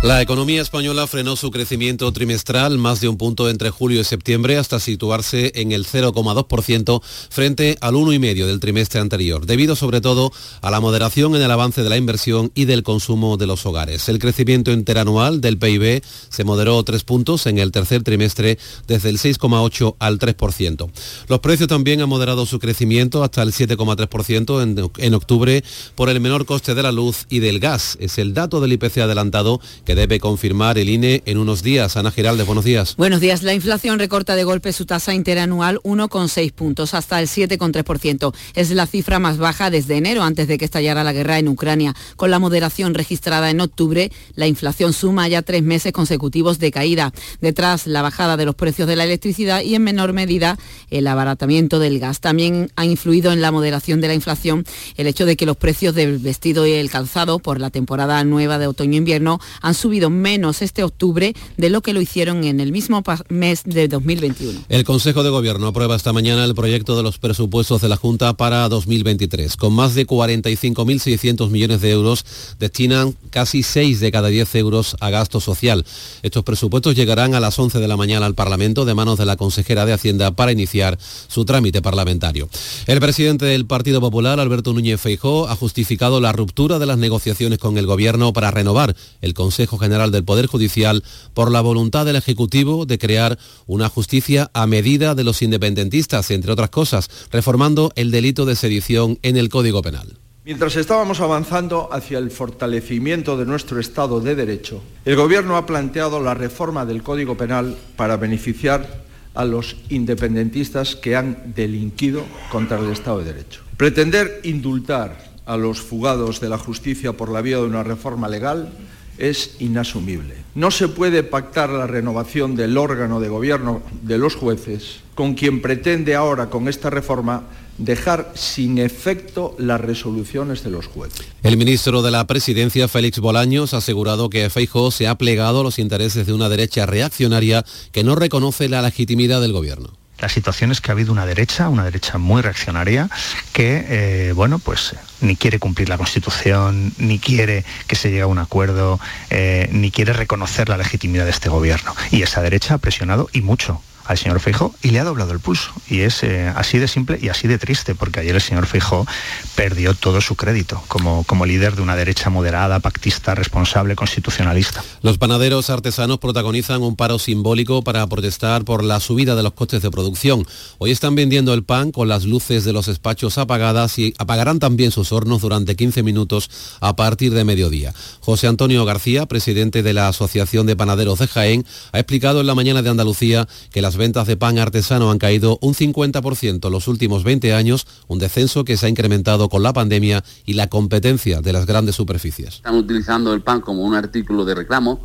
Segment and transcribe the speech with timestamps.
[0.00, 4.56] La economía española frenó su crecimiento trimestral más de un punto entre julio y septiembre
[4.56, 10.30] hasta situarse en el 0,2% frente al 1,5% del trimestre anterior, debido sobre todo
[10.62, 14.08] a la moderación en el avance de la inversión y del consumo de los hogares.
[14.08, 19.18] El crecimiento interanual del PIB se moderó tres puntos en el tercer trimestre desde el
[19.18, 20.90] 6,8 al 3%.
[21.26, 25.64] Los precios también han moderado su crecimiento hasta el 7,3% en, en octubre
[25.96, 27.96] por el menor coste de la luz y del gas.
[27.98, 31.96] Es el dato del IPC adelantado que debe confirmar el INE en unos días.
[31.96, 32.94] Ana Giralde, buenos días.
[32.98, 33.42] Buenos días.
[33.42, 38.34] La inflación recorta de golpe su tasa interanual 1,6 puntos hasta el 7,3%.
[38.54, 41.94] Es la cifra más baja desde enero, antes de que estallara la guerra en Ucrania.
[42.16, 47.14] Con la moderación registrada en octubre, la inflación suma ya tres meses consecutivos de caída.
[47.40, 50.58] Detrás, la bajada de los precios de la electricidad y en menor medida
[50.90, 52.20] el abaratamiento del gas.
[52.20, 54.66] También ha influido en la moderación de la inflación
[54.98, 58.58] el hecho de que los precios del vestido y el calzado por la temporada nueva
[58.58, 63.02] de otoño-invierno han subido menos este octubre de lo que lo hicieron en el mismo
[63.28, 64.60] mes de 2021.
[64.68, 68.34] El Consejo de Gobierno aprueba esta mañana el proyecto de los presupuestos de la Junta
[68.34, 69.56] para 2023.
[69.56, 72.24] Con más de 45.600 millones de euros,
[72.58, 75.84] destinan casi 6 de cada 10 euros a gasto social.
[76.22, 79.36] Estos presupuestos llegarán a las 11 de la mañana al Parlamento de manos de la
[79.36, 80.98] consejera de Hacienda para iniciar
[81.28, 82.48] su trámite parlamentario.
[82.86, 87.58] El presidente del Partido Popular, Alberto Núñez Feijó, ha justificado la ruptura de las negociaciones
[87.58, 91.04] con el Gobierno para renovar el Consejo General del Poder Judicial
[91.34, 96.52] por la voluntad del Ejecutivo de crear una justicia a medida de los independentistas, entre
[96.52, 100.16] otras cosas, reformando el delito de sedición en el Código Penal.
[100.44, 106.20] Mientras estábamos avanzando hacia el fortalecimiento de nuestro Estado de Derecho, el Gobierno ha planteado
[106.20, 109.04] la reforma del Código Penal para beneficiar
[109.34, 113.60] a los independentistas que han delinquido contra el Estado de Derecho.
[113.76, 118.72] Pretender indultar a los fugados de la justicia por la vía de una reforma legal
[119.18, 120.34] es inasumible.
[120.54, 125.60] No se puede pactar la renovación del órgano de gobierno de los jueces con quien
[125.60, 127.42] pretende ahora con esta reforma
[127.78, 131.26] dejar sin efecto las resoluciones de los jueces.
[131.42, 135.64] El ministro de la Presidencia, Félix Bolaños, ha asegurado que Feijóo se ha plegado a
[135.64, 139.90] los intereses de una derecha reaccionaria que no reconoce la legitimidad del gobierno.
[140.18, 143.08] La situación es que ha habido una derecha, una derecha muy reaccionaria,
[143.52, 148.26] que, eh, bueno, pues ni quiere cumplir la Constitución, ni quiere que se llegue a
[148.26, 148.98] un acuerdo,
[149.30, 151.94] eh, ni quiere reconocer la legitimidad de este gobierno.
[152.10, 155.38] Y esa derecha ha presionado y mucho al señor Feijóo y le ha doblado el
[155.38, 155.70] pulso.
[155.88, 159.06] Y es eh, así de simple y así de triste, porque ayer el señor Feijóo
[159.54, 164.82] perdió todo su crédito como, como líder de una derecha moderada, pactista, responsable, constitucionalista.
[165.02, 169.82] Los panaderos artesanos protagonizan un paro simbólico para protestar por la subida de los costes
[169.82, 170.46] de producción.
[170.78, 174.90] Hoy están vendiendo el pan con las luces de los despachos apagadas y apagarán también
[174.90, 177.92] sus hornos durante 15 minutos a partir de mediodía.
[178.20, 182.54] José Antonio García, presidente de la Asociación de Panaderos de Jaén, ha explicado en la
[182.54, 186.88] mañana de Andalucía que las ventas de pan artesano han caído un 50% en los
[186.88, 191.42] últimos 20 años, un descenso que se ha incrementado con la pandemia y la competencia
[191.42, 192.54] de las grandes superficies.
[192.54, 195.00] Están utilizando el pan como un artículo de reclamo,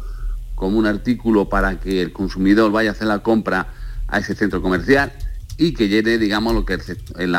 [0.56, 3.74] como un artículo para que el consumidor vaya a hacer la compra
[4.08, 5.12] a ese centro comercial
[5.58, 7.36] y que llene, digamos, lo que es el,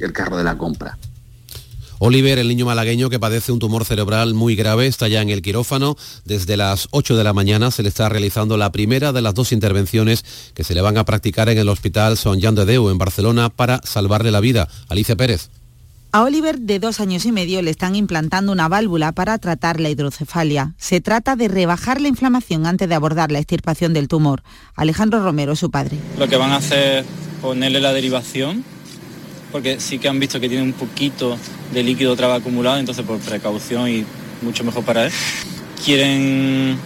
[0.00, 0.98] el carro de la compra.
[1.98, 5.40] Oliver, el niño malagueño que padece un tumor cerebral muy grave, está ya en el
[5.40, 5.96] quirófano.
[6.24, 9.52] Desde las 8 de la mañana se le está realizando la primera de las dos
[9.52, 10.24] intervenciones
[10.54, 13.48] que se le van a practicar en el Hospital Son Jan de Deu en Barcelona
[13.48, 14.68] para salvarle la vida.
[14.88, 15.48] Alicia Pérez.
[16.12, 19.90] A Oliver, de dos años y medio, le están implantando una válvula para tratar la
[19.90, 20.74] hidrocefalia.
[20.78, 24.42] Se trata de rebajar la inflamación antes de abordar la extirpación del tumor.
[24.76, 25.98] Alejandro Romero, su padre.
[26.18, 27.06] Lo que van a hacer es
[27.42, 28.64] ponerle la derivación
[29.56, 31.38] porque sí que han visto que tiene un poquito
[31.72, 34.04] de líquido otra vez acumulado, entonces por precaución y
[34.42, 35.12] mucho mejor para él.
[35.82, 36.76] Quieren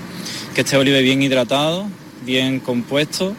[0.54, 1.88] que esté Olive bien hidratado,
[2.24, 3.34] bien compuesto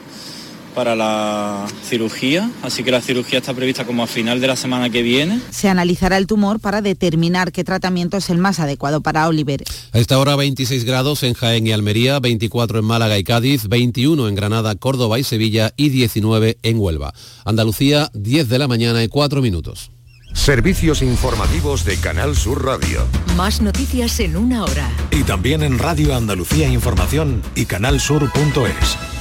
[0.71, 4.89] para la cirugía, así que la cirugía está prevista como a final de la semana
[4.89, 5.39] que viene.
[5.51, 9.63] Se analizará el tumor para determinar qué tratamiento es el más adecuado para Oliver.
[9.91, 14.27] A esta hora 26 grados en Jaén y Almería, 24 en Málaga y Cádiz, 21
[14.27, 17.13] en Granada, Córdoba y Sevilla y 19 en Huelva.
[17.45, 19.91] Andalucía, 10 de la mañana y 4 minutos.
[20.33, 23.05] Servicios informativos de Canal Sur Radio.
[23.35, 24.89] Más noticias en una hora.
[25.11, 29.20] Y también en Radio Andalucía Información y canalsur.es.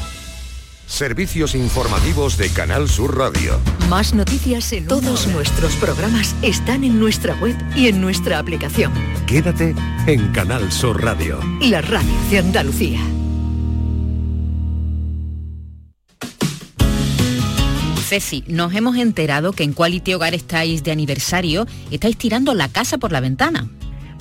[0.91, 3.61] Servicios informativos de Canal Sur Radio.
[3.89, 8.93] Más noticias en todos nuestros programas están en nuestra web y en nuestra aplicación.
[9.25, 9.77] Quédate
[10.09, 11.39] en Canal Sur Radio.
[11.61, 12.99] La radio de Andalucía.
[18.09, 22.99] Ceci, nos hemos enterado que en Quality Hogar estáis de aniversario, estáis tirando la casa
[22.99, 23.69] por la ventana.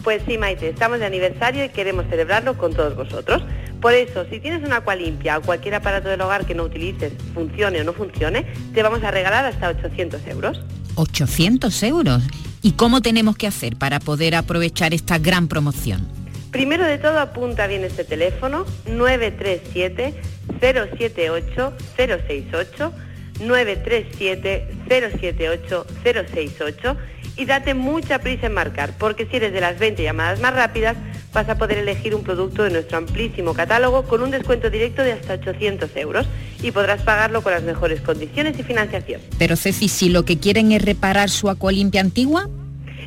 [0.04, 3.42] Pues sí, Maite, estamos de aniversario y queremos celebrarlo con todos vosotros.
[3.82, 7.80] Por eso, si tienes una limpia o cualquier aparato del hogar que no utilices, funcione
[7.80, 10.62] o no funcione, te vamos a regalar hasta 800 euros.
[10.96, 12.24] ¿800 euros?
[12.62, 16.06] ¿Y cómo tenemos que hacer para poder aprovechar esta gran promoción?
[16.52, 20.14] Primero de todo, apunta bien este teléfono, 937
[20.60, 22.94] 078 068
[23.40, 26.98] 937 078 068
[27.38, 30.98] y date mucha prisa en marcar, porque si eres de las 20 llamadas más rápidas,
[31.34, 35.14] vas a poder elegir un producto de nuestro amplísimo catálogo con un descuento directo de
[35.14, 36.28] hasta 800 euros
[36.62, 39.22] y podrás pagarlo con las mejores condiciones y financiación.
[39.38, 42.50] Pero Ceci, si lo que quieren es reparar su acualimpia antigua...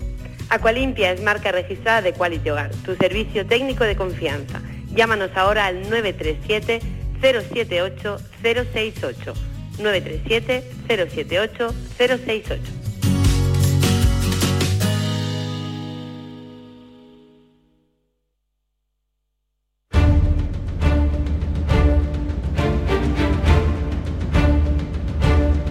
[0.49, 4.61] Aqualimpia es marca registrada de Quality Hogar, tu servicio técnico de confianza.
[4.95, 6.79] Llámanos ahora al 937
[7.21, 9.33] 078 068.
[9.79, 12.82] 937 078 068.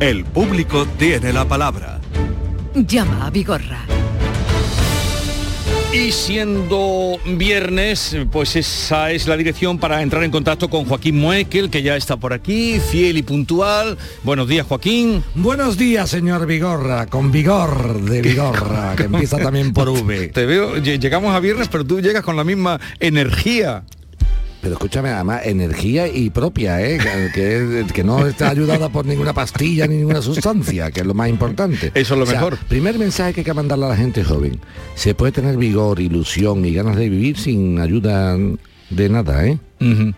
[0.02, 2.00] El público tiene la palabra.
[2.74, 3.86] Llama a Vigorra.
[5.92, 11.70] Y siendo viernes, pues esa es la dirección para entrar en contacto con Joaquín Muekel,
[11.70, 13.96] que ya está por aquí, fiel y puntual.
[14.24, 15.22] Buenos días, Joaquín.
[15.36, 20.30] Buenos días, señor Vigorra, con vigor de Vigorra, que empieza también por V.
[20.30, 23.84] Te veo, llegamos a viernes, pero tú llegas con la misma energía.
[24.62, 26.98] Pero escúchame, además, energía y propia, ¿eh?
[27.34, 31.28] que, que, no está ayudada por ninguna pastilla ni ninguna sustancia, que es lo más
[31.28, 31.90] importante.
[31.94, 32.56] Eso es lo mejor.
[32.68, 34.60] Primer mensaje que hay que mandarle a la gente joven.
[34.94, 38.38] Se puede tener vigor, ilusión y ganas de vivir sin ayuda
[38.88, 39.58] de nada, ¿eh?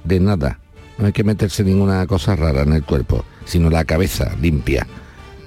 [0.04, 0.60] De nada.
[0.98, 4.86] No hay que meterse ninguna cosa rara en el cuerpo, sino la cabeza limpia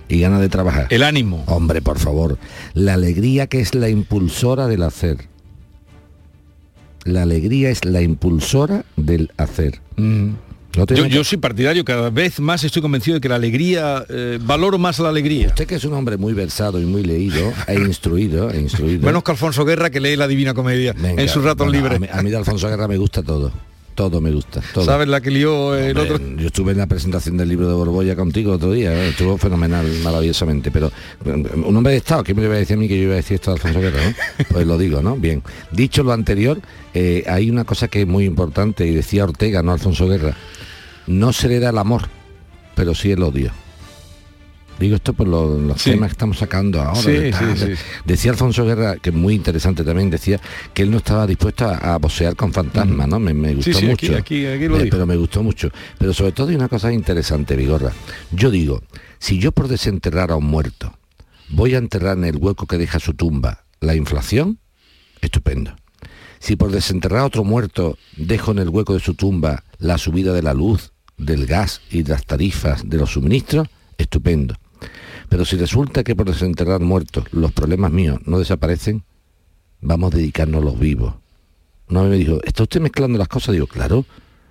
[0.10, 0.88] y ganas de trabajar.
[0.90, 1.44] El ánimo.
[1.46, 2.40] Hombre, por favor.
[2.74, 5.28] La alegría que es la impulsora del hacer
[7.08, 9.82] la alegría es la impulsora del hacer.
[9.96, 10.32] Mm.
[11.10, 15.00] yo, soy partidario, cada vez más estoy convencido de que la alegría, eh, valoro más
[15.00, 15.48] la alegría.
[15.48, 19.06] Usted que es un hombre muy versado y muy leído e instruido, e instruido.
[19.06, 22.00] Menos que Alfonso Guerra que lee la Divina Comedia en sus ratos libres.
[22.12, 23.52] A mí, de Alfonso Guerra me gusta todo
[23.98, 24.62] todo me gusta.
[24.76, 24.86] Todo.
[24.86, 26.20] ¿Sabes la que lió el otro?
[26.38, 29.10] Yo estuve en la presentación del libro de Borbolla contigo otro día, ¿eh?
[29.10, 30.92] estuvo fenomenal, maravillosamente, pero
[31.26, 33.16] un hombre de Estado, ¿quién me iba a decir a mí que yo iba a
[33.16, 34.02] decir esto de Alfonso Guerra?
[34.52, 35.16] Pues lo digo, ¿no?
[35.16, 35.42] Bien.
[35.72, 36.62] Dicho lo anterior,
[36.94, 40.36] eh, hay una cosa que es muy importante, y decía Ortega, no Alfonso Guerra,
[41.08, 42.04] no se le da el amor,
[42.76, 43.52] pero sí el odio.
[44.80, 47.02] Digo esto por los, temas que estamos sacando ahora.
[48.06, 50.40] decía Alfonso Guerra, que es muy interesante también, decía
[50.74, 53.20] que él no estaba dispuesto a, a posear con fantasmas, ¿no?
[53.20, 54.14] Me, gustó mucho.
[54.28, 55.70] pero me gustó mucho.
[55.98, 57.92] Pero sobre todo hay una cosa interesante, Vigorra.
[58.32, 58.84] Yo digo,
[59.20, 60.94] si yo por desenterrar a un muerto
[61.50, 64.60] voy a enterrar en el hueco que deja su tumba la inflación,
[65.22, 65.76] estupendo.
[66.40, 70.34] Si por desenterrar a otro muerto dejo en el hueco de su tumba la subida
[70.34, 73.68] de la luz, del gas y de las tarifas de los suministros,
[73.98, 74.56] estupendo.
[75.30, 79.04] Pero si resulta que por desenterrar muertos los problemas míos no desaparecen,
[79.82, 81.16] vamos a dedicarnos a los vivos.
[81.90, 83.54] No me dijo, ¿está usted mezclando las cosas?
[83.54, 84.06] Digo, claro,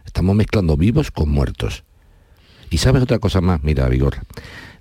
[0.04, 1.84] estamos mezclando vivos con muertos.
[2.70, 4.16] Y sabes otra cosa más, mira, Vigor.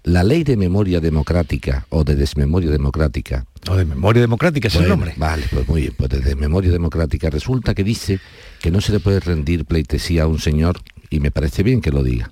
[0.04, 3.46] La ley de memoria democrática o de desmemoria democrática.
[3.70, 5.14] O de memoria democrática es el nombre.
[5.18, 8.20] Vale, pues muy bien, pues de desmemoria democrática resulta que dice
[8.62, 11.92] que no se le puede rendir pleitesía a un señor, y me parece bien que
[11.92, 12.32] lo diga.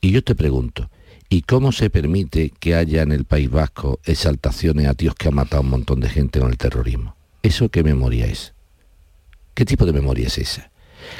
[0.00, 0.90] Y yo te pregunto,
[1.30, 5.30] ¿Y cómo se permite que haya en el País Vasco exaltaciones a Dios que ha
[5.30, 7.16] matado a un montón de gente con el terrorismo?
[7.42, 8.54] ¿Eso qué memoria es?
[9.52, 10.70] ¿Qué tipo de memoria es esa?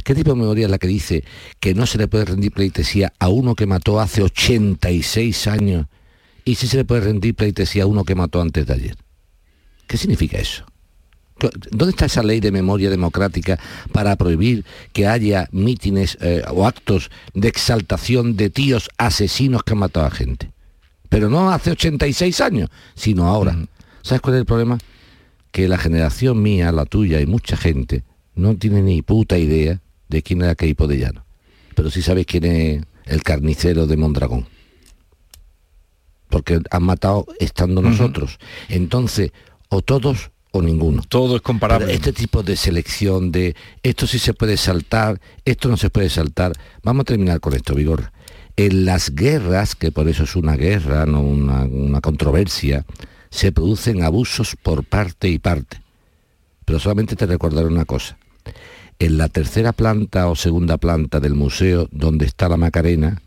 [0.04, 1.24] ¿Qué tipo de memoria es la que dice
[1.60, 5.86] que no se le puede rendir pleitesía a uno que mató hace 86 años
[6.44, 8.96] y si se le puede rendir pleitesía a uno que mató antes de ayer?
[9.86, 10.64] ¿Qué significa eso?
[11.70, 13.58] ¿Dónde está esa ley de memoria democrática
[13.92, 19.78] para prohibir que haya mítines eh, o actos de exaltación de tíos asesinos que han
[19.78, 20.50] matado a gente?
[21.08, 23.56] Pero no hace 86 años, sino ahora.
[24.02, 24.78] ¿Sabes cuál es el problema?
[25.50, 28.04] Que la generación mía, la tuya y mucha gente
[28.34, 31.24] no tiene ni puta idea de quién era Keipo de Llano.
[31.74, 34.46] Pero sí sabes quién es el carnicero de Mondragón.
[36.28, 38.38] Porque han matado estando nosotros.
[38.68, 39.32] Entonces,
[39.70, 41.02] o todos o ninguno.
[41.08, 41.92] Todo es comparable.
[41.92, 46.52] este tipo de selección de esto sí se puede saltar, esto no se puede saltar.
[46.82, 48.12] Vamos a terminar con esto, Vigor.
[48.56, 52.84] En las guerras, que por eso es una guerra, no una, una controversia,
[53.30, 55.80] se producen abusos por parte y parte.
[56.64, 58.18] Pero solamente te recordaré una cosa.
[58.98, 63.22] En la tercera planta o segunda planta del museo donde está la Macarena,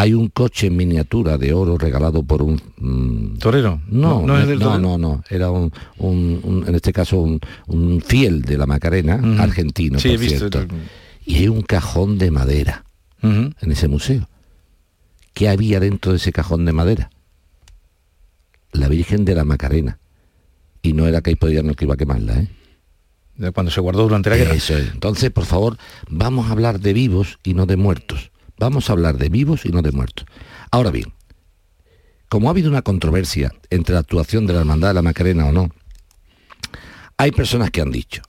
[0.00, 3.82] hay un coche en miniatura de oro regalado por un mm, torero.
[3.88, 5.70] No, no, es del no, no, no, era un,
[6.66, 10.66] en este caso un, fiel de la Macarena, argentino, por cierto.
[11.26, 12.86] Y hay un cajón de madera
[13.22, 14.26] en ese museo.
[15.34, 17.10] ¿Qué había dentro de ese cajón de madera?
[18.72, 19.98] La Virgen de la Macarena.
[20.80, 23.52] Y no era que ahí no que iba a quemarla, ¿eh?
[23.52, 24.54] cuando se guardó durante la guerra.
[24.54, 24.92] Eso es.
[24.92, 25.76] Entonces, por favor,
[26.08, 28.29] vamos a hablar de vivos y no de muertos.
[28.60, 30.26] Vamos a hablar de vivos y no de muertos.
[30.70, 31.14] Ahora bien,
[32.28, 35.52] como ha habido una controversia entre la actuación de la Hermandad de la Macarena o
[35.52, 35.70] no,
[37.16, 38.20] hay personas que han dicho,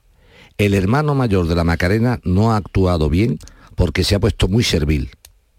[0.56, 3.38] el hermano mayor de la Macarena no ha actuado bien
[3.76, 5.10] porque se ha puesto muy servil.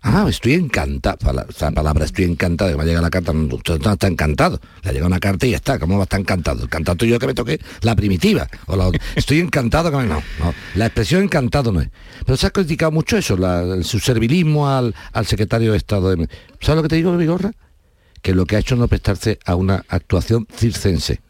[0.06, 1.18] Ah, estoy encantado.
[1.48, 3.58] Esa palabra estoy encantado, que me ha llegado la carta, no,
[3.94, 4.60] está encantado.
[4.84, 6.62] Le ha llegado una carta y ya está, ¿cómo va a estar encantado?
[6.62, 8.50] El cantado yo que me toque la primitiva.
[8.68, 11.90] O la, estoy encantado que me, no, no, la expresión encantado no es.
[12.26, 13.38] Pero se ha criticado mucho eso,
[13.84, 14.94] su servilismo al,
[15.24, 16.14] secretario de Estado.
[16.14, 16.28] De,
[16.60, 17.54] ¿Sabes lo que te digo, Vigorra?
[18.22, 21.22] Que lo que ha hecho no prestarse a una actuación circense.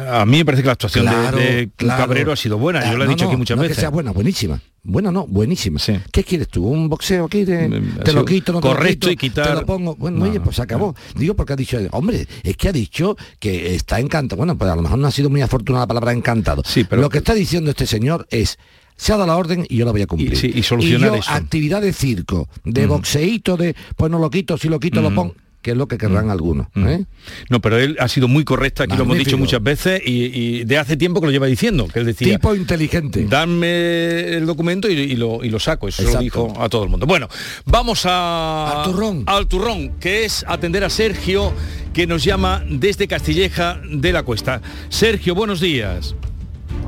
[0.00, 3.08] A mí me parece que la actuación de, Cabrero ha sido buena, yo lo he
[3.08, 3.76] dicho aquí muchas veces.
[3.76, 4.60] que sea buena, buenísima.
[4.82, 5.80] Bueno, no, buenísima.
[6.12, 6.66] ¿Qué quieres tú?
[6.66, 7.44] ¿Un boxeo aquí?
[7.44, 9.48] De, te lo quito, no correcto te y quitar.
[9.48, 9.96] Te lo pongo.
[9.96, 10.94] Bueno, oye, pues se acabó.
[11.16, 14.38] Digo porque ha dicho, hombre, es que ha dicho que está encantado.
[14.38, 16.62] Bueno, pues a lo mejor no ha sido muy afortunada la palabra encantado.
[16.64, 18.58] Sí, pero lo que está diciendo este señor es
[18.96, 20.56] se ha dado la orden y yo la voy a cumplir.
[20.56, 24.80] Y, solucionar yo, actividad de circo, de boxeito, de pues no lo quito, si lo
[24.80, 25.34] quito lo pongo
[25.66, 26.30] que es lo que querrán mm.
[26.30, 26.68] algunos.
[26.74, 26.86] Mm.
[26.86, 27.04] ¿eh?
[27.50, 30.78] No, pero él ha sido muy correcta, aquí lo hemos dicho muchas veces, y, de
[30.78, 32.34] hace tiempo que lo lleva diciendo, que él decía...
[32.34, 33.26] Tipo inteligente.
[33.28, 37.04] Dame el documento y, lo, saco, eso lo dijo a todo el mundo.
[37.04, 37.26] Bueno,
[37.64, 38.84] vamos a...
[38.84, 39.24] Al turrón.
[39.26, 41.52] Al turrón, que es atender a Sergio,
[41.92, 44.62] que nos llama desde Castilleja de la Cuesta.
[44.88, 46.14] Sergio, buenos días.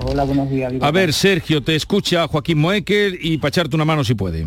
[0.07, 0.73] Hola, buenos días.
[0.81, 4.47] A ver, Sergio, te escucha Joaquín Moekel y para echarte una mano si puede.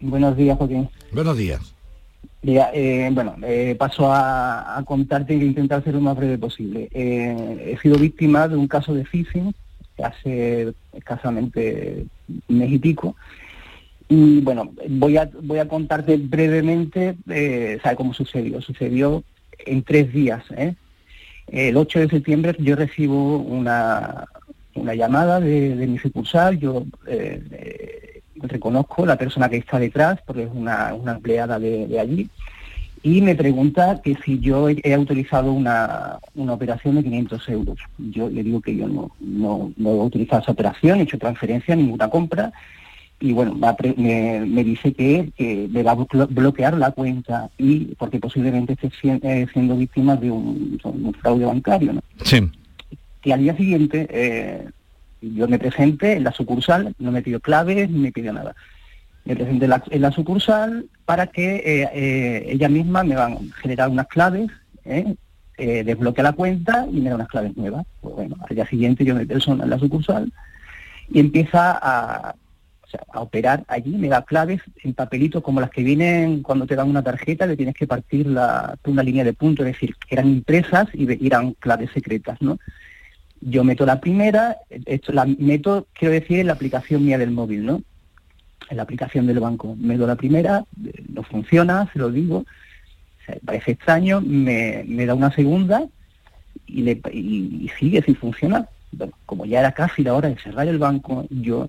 [0.00, 0.88] Buenos días, Joaquín.
[1.10, 1.74] Buenos días.
[2.46, 6.88] Eh, bueno, eh, paso a, contarte y intentar ser lo más breve posible.
[6.92, 9.54] Eh, he sido víctima de un caso de phishing
[10.02, 12.06] hace escasamente
[12.48, 13.16] un mes y pico.
[14.08, 17.16] Y bueno, voy a, voy a contarte brevemente
[17.82, 18.60] ¿sabe cómo sucedió?
[18.60, 19.24] Sucedió
[19.64, 20.44] en tres días.
[21.46, 24.26] El 8 de septiembre yo recibo una,
[24.74, 26.58] una llamada de, mi sucursal,
[28.42, 32.28] reconozco la persona que está detrás, porque es una, empleada de, allí,
[33.02, 37.78] y me pregunta que si yo he, autorizado una, operación de 500 euros.
[37.98, 42.08] Yo le digo que yo no, no, he utilizado esa operación, he hecho transferencia, ninguna
[42.08, 42.52] compra,
[43.20, 43.54] y bueno,
[43.96, 48.90] me, dice que, me va a bloquear la cuenta y porque posiblemente esté
[49.22, 50.78] eh, siendo víctima de un,
[51.20, 51.94] fraude bancario.
[51.94, 52.02] ¿no?
[52.22, 52.50] Sí.
[53.24, 54.68] Y al día siguiente eh,
[55.32, 58.54] yo me presente en la sucursal, no me pidió claves, ni me pidió nada.
[59.24, 63.88] Me presenté en la, sucursal para que eh, eh, ella misma me va a generar
[63.88, 64.50] unas claves,
[64.84, 65.14] ¿eh?
[65.56, 67.86] desbloquea la cuenta y me da unas claves nuevas.
[68.00, 70.30] Pues bueno, al día siguiente yo me persono en la sucursal
[71.08, 72.34] y empieza a,
[73.14, 77.02] operar allí, me da claves en papelitos como las que vienen cuando te dan una
[77.02, 81.54] tarjeta, le tienes que partir una línea de punto, es decir, eran impresas y eran
[81.54, 82.58] claves secretas, ¿no?
[83.46, 87.66] Yo meto la primera, esto, la meto, quiero decir, en la aplicación mía del móvil,
[87.66, 87.82] ¿no?
[88.70, 89.76] En la aplicación del banco.
[89.78, 90.64] Meto la primera,
[91.08, 92.46] no funciona, se lo digo,
[93.44, 95.86] parece extraño, me, da una segunda
[96.66, 97.00] y, le,
[97.78, 98.68] sigue sin funcionar.
[98.92, 101.68] Bueno, como ya era casi la hora de cerrar el banco, yo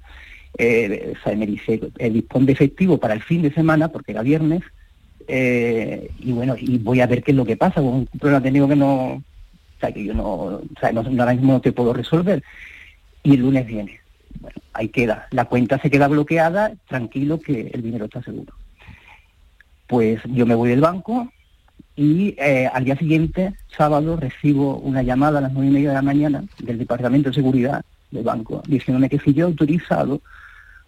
[0.58, 4.62] eh, me dice, el dispón de efectivo para el fin de semana, porque era viernes,
[5.28, 8.42] eh, y bueno, y voy a ver qué es lo que pasa, con un problema
[8.42, 9.22] técnico que no,
[9.92, 12.44] que yo no, o sea, no, ahora mismo no te puedo resolver.
[13.24, 14.00] Y el lunes viene.
[14.40, 15.28] Bueno, ahí queda.
[15.32, 18.54] La cuenta se queda bloqueada, tranquilo que el dinero está seguro.
[19.88, 21.32] Pues yo me voy del banco
[21.96, 25.96] y eh, al día siguiente, sábado, recibo una llamada a las nueve y media de
[25.96, 30.22] la mañana del Departamento de Seguridad del banco diciéndome que si yo he autorizado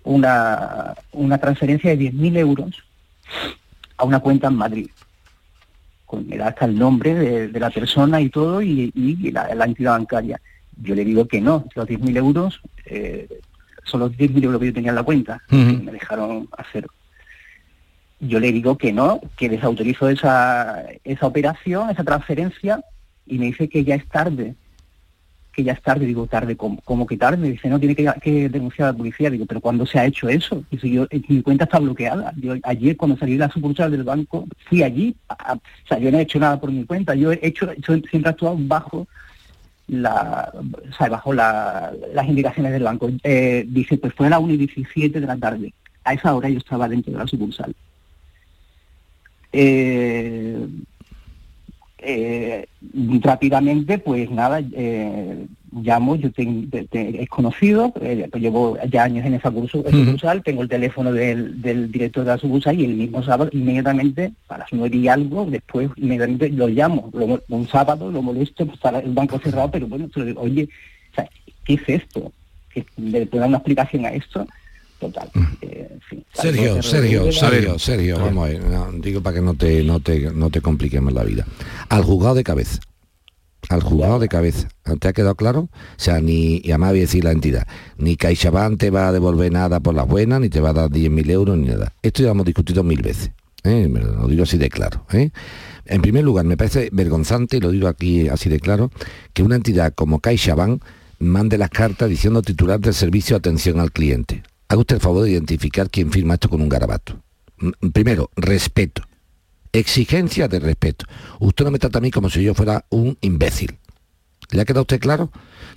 [0.04, 2.84] una, una transferencia de 10.000 euros
[3.98, 4.90] a una cuenta en Madrid
[6.16, 7.14] me da hasta el nombre
[7.50, 8.92] de, la persona y todo y,
[9.32, 10.40] la, entidad bancaria.
[10.82, 13.28] Yo le digo que no, los 10.000 euros eh,
[13.84, 16.88] son los 10.000 euros que yo tenía en la cuenta, me dejaron hacer.
[18.20, 22.84] Yo le digo que no, que desautorizo esa, esa operación, esa transferencia,
[23.26, 24.56] y me dice que ya es tarde,
[25.58, 27.36] que ya es tarde, digo, tarde, ¿cómo, que tarde?
[27.36, 29.32] Me dice, no, tiene que, denunciar a la policía.
[29.32, 30.64] Digo, ¿pero cuándo se ha hecho eso?
[30.70, 32.32] Dice, yo, mi cuenta está bloqueada.
[32.38, 36.20] Yo ayer cuando salí de la sucursal del banco, fui allí, o sea, yo no
[36.20, 39.08] he hecho nada por mi cuenta, yo he hecho, siempre he actuado bajo
[39.88, 40.54] la,
[41.10, 43.10] bajo las indicaciones del banco.
[43.24, 45.74] Eh, dice, pues fue a las 1 y 17 de la tarde.
[46.04, 47.76] A esa hora yo estaba dentro de la sucursal.
[49.52, 50.68] Eh,
[52.00, 52.68] eh,
[53.22, 59.52] rápidamente, pues nada, eh, llamo, yo he conocido, eh, pues llevo ya años en esa
[59.52, 61.62] sucursal, tengo el teléfono del,
[61.92, 65.90] director de la sucursal y el mismo sábado, inmediatamente, a las nueve y algo, después
[65.96, 67.10] inmediatamente lo llamo,
[67.50, 70.70] un sábado lo molesto, está el banco cerrado, pero bueno, oye,
[71.66, 72.32] ¿qué es esto?
[72.74, 74.48] ¿Que ¿Le puedo dar una explicación a esto?
[75.00, 75.30] Total.
[75.34, 75.46] Mm.
[75.62, 76.00] Eh,
[76.34, 78.62] Sergio, Sergio, Sergio, Sergio, vamos a ver,
[79.02, 81.46] digo para que no te, no te, no te compliquemos la vida.
[81.90, 82.80] Al juzgado de cabeza.
[83.70, 84.68] Al juzgado de cabeza.
[85.00, 85.62] ¿Te ha quedado claro?
[85.62, 89.12] O sea, ni, y además voy a decir la entidad, ni CaixaBank te va a
[89.12, 91.94] devolver nada por las buenas, ni te va a dar 10.000 euros, ni nada.
[92.02, 93.32] Esto ya hemos discutido mil veces.
[93.64, 93.90] ¿eh?
[93.90, 95.06] lo digo así de claro.
[95.12, 95.32] ¿eh?
[95.86, 98.92] En primer lugar, me parece vergonzante, y lo digo aquí así de claro,
[99.34, 100.82] que una entidad como CaixaBank
[101.20, 105.24] mande las cartas diciendo titular del servicio de atención al cliente haga usted el favor
[105.24, 107.22] de identificar quién firma esto con un garabato.
[107.94, 109.04] Primero, respeto.
[109.72, 111.06] Exigencia de respeto.
[111.40, 113.78] Usted no me trata a mí como si yo fuera un imbécil.
[114.52, 115.32] ¿Le ha quedado usted claro?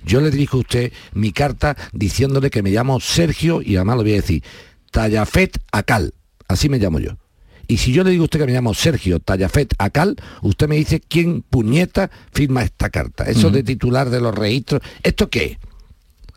[0.05, 4.03] Yo le dirijo a usted mi carta diciéndole que me llamo Sergio y además lo
[4.03, 4.43] voy a decir,
[4.91, 6.13] Tallafet Acal.
[6.47, 7.17] Así me llamo yo.
[7.67, 10.75] Y si yo le digo a usted que me llamo Sergio Tallafet Acal, usted me
[10.75, 13.25] dice quién puñeta firma esta carta.
[13.25, 14.81] Eso de titular de los registros.
[15.03, 15.57] ¿Esto qué?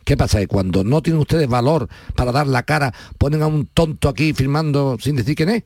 [0.05, 0.39] ¿Qué pasa?
[0.39, 4.33] Que cuando no tienen ustedes valor para dar la cara, ponen a un tonto aquí
[4.35, 5.65] firmando sin decir quién es,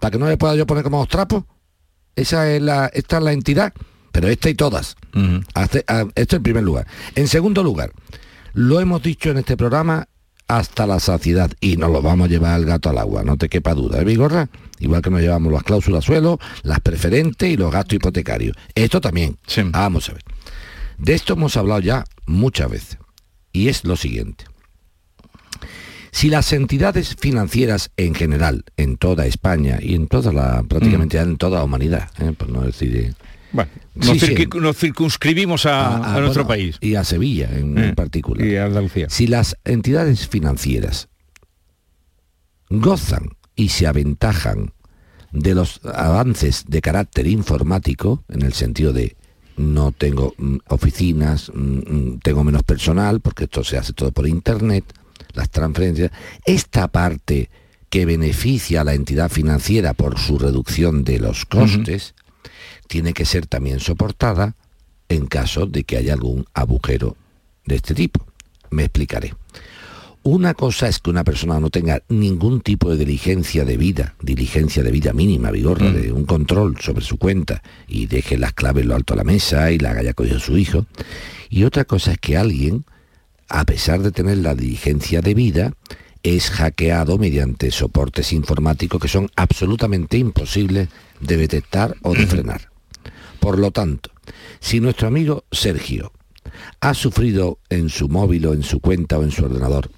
[0.00, 1.44] para que no le pueda yo poner como los trapos.
[2.16, 3.72] Esa es la, esta es la entidad,
[4.12, 4.96] pero esta y todas.
[6.14, 6.86] esto en primer lugar.
[7.14, 7.92] En segundo lugar,
[8.52, 10.08] lo hemos dicho en este programa
[10.48, 13.48] hasta la saciedad y nos lo vamos a llevar al gato al agua, no te
[13.48, 14.48] quepa duda, ¿eh, Vigorra?
[14.80, 18.56] Igual que nos llevamos las cláusulas suelo, las preferentes y los gastos hipotecarios.
[18.74, 19.38] Esto también.
[19.66, 20.24] Vamos a ver.
[20.98, 22.99] De esto hemos hablado ya muchas veces
[23.52, 24.44] y es lo siguiente.
[26.12, 31.28] Si las entidades financieras en general, en toda España y en toda la, prácticamente mm.
[31.28, 32.32] en toda la humanidad, ¿eh?
[32.36, 32.96] por no decir...
[32.96, 33.14] Eh,
[33.52, 36.76] bueno, nos, circunscribimos a, nuestro país.
[36.80, 38.46] Y a Sevilla en, eh, particular.
[38.46, 39.08] Y a Andalucía.
[39.10, 41.08] Si las entidades financieras
[42.68, 44.72] gozan y se aventajan
[45.32, 49.16] de los avances de carácter informático, en el sentido de
[49.60, 54.26] no tengo mm, oficinas, mm, mm, tengo menos personal, porque esto se hace todo por
[54.26, 54.84] internet,
[55.34, 56.10] las transferencias.
[56.44, 57.50] Esta parte
[57.90, 62.14] que beneficia a la entidad financiera por su reducción de los costes,
[62.86, 64.56] tiene que ser también soportada
[65.08, 67.16] en caso de que haya algún agujero
[67.64, 68.24] de este tipo.
[68.70, 69.34] Me explicaré.
[70.22, 74.82] Una cosa es que una persona no tenga ningún tipo de diligencia de vida, diligencia
[74.82, 75.94] de vida mínima, vigorra, mm.
[75.94, 79.70] de un control sobre su cuenta y deje las claves lo alto a la mesa
[79.70, 80.84] y la haya cogido su hijo.
[81.48, 82.84] Y otra cosa es que alguien,
[83.48, 85.72] a pesar de tener la diligencia de vida,
[86.22, 90.88] es hackeado mediante soportes informáticos que son absolutamente imposibles
[91.20, 92.70] de detectar o de frenar.
[93.40, 94.10] Por lo tanto,
[94.60, 96.12] si nuestro amigo Sergio
[96.80, 99.90] ha sufrido en su móvil o en su cuenta o en su ordenador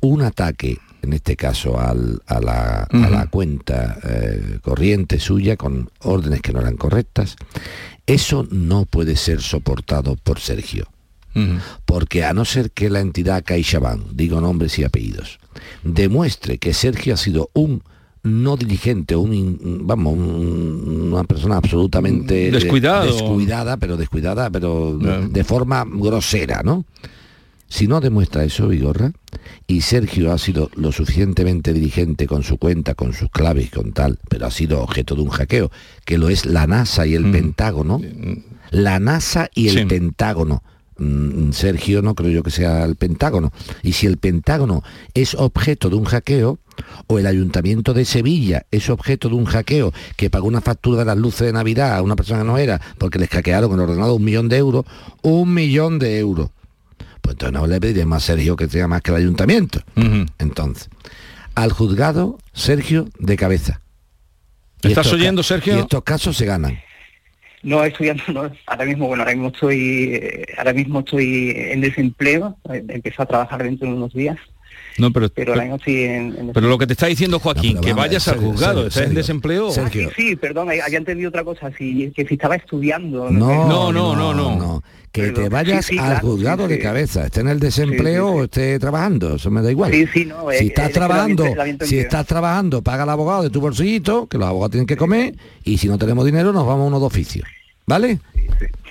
[0.00, 6.60] un ataque, en este caso a, la, cuenta eh, corriente suya con órdenes que no
[6.60, 7.36] eran correctas,
[8.06, 10.88] eso no puede ser soportado por Sergio.
[11.84, 15.38] Porque a no ser que la entidad CaixaBank, digo nombres y apellidos,
[15.84, 17.84] demuestre que Sergio ha sido un
[18.28, 22.50] no diligente, un, vamos, una persona absolutamente
[23.06, 26.84] descuidada, pero descuidada, pero de forma grosera, ¿no?
[27.70, 29.12] Si no demuestra eso, Vigorra,
[29.66, 34.18] y Sergio ha sido lo suficientemente diligente con su cuenta, con sus claves, con tal,
[34.30, 35.70] pero ha sido objeto de un hackeo,
[36.06, 37.32] que lo es la NASA y el mm.
[37.32, 38.00] Pentágono,
[38.70, 40.62] la NASA y el Pentágono.
[40.98, 43.52] Mm, Sergio no creo yo que sea el Pentágono.
[43.82, 44.82] Y si el Pentágono
[45.14, 46.58] es objeto de un hackeo,
[47.06, 51.04] o el Ayuntamiento de Sevilla es objeto de un hackeo que pagó una factura de
[51.06, 54.14] las luces de Navidad a una persona que no era, porque les hackearon el ordenado
[54.14, 54.84] un millón de euros,
[55.22, 56.50] un millón de euros.
[57.20, 59.80] Pues entonces no le pediré más Sergio que sea más que el Ayuntamiento.
[60.38, 60.88] Entonces,
[61.54, 63.80] al juzgado, Sergio, de cabeza.
[64.82, 65.76] ¿Estás oyendo, Sergio?
[65.76, 66.78] Y estos casos se ganan.
[67.62, 68.50] No, estudiando, no.
[68.66, 72.56] Ahora mismo, bueno, ahora mismo estoy, eh, ahora mismo estoy en desempleo.
[72.70, 74.38] Eh, empiezo a trabajar dentro de unos días.
[74.98, 75.70] No, pero, pero en,
[76.38, 79.06] en pero lo que te está diciendo Joaquín, No, que vayas al juzgado, Sergio, estás
[79.06, 79.70] en desempleo.
[79.70, 80.08] Sergio.
[80.10, 83.30] Ah, sí, sí, perdón, había entendido otra cosa, si, que si estaba estudiando.
[83.30, 84.82] No, No, no, no, no.
[85.10, 86.82] Que te vayas Sí, sí, al juzgado sí, de sí.
[86.82, 88.40] cabeza, esté en el desempleo Sí, sí, sí.
[88.40, 89.90] o esté trabajando, eso me da igual.
[89.90, 91.44] Sí, sí, no, si eh, estás trabajando,
[91.80, 95.34] si estás trabajando, paga al abogado de tu bolsillito, que los abogados tienen que comer,
[95.64, 97.42] y si no tenemos dinero, nos vamos a uno de oficio.
[97.88, 98.18] ¿Vale?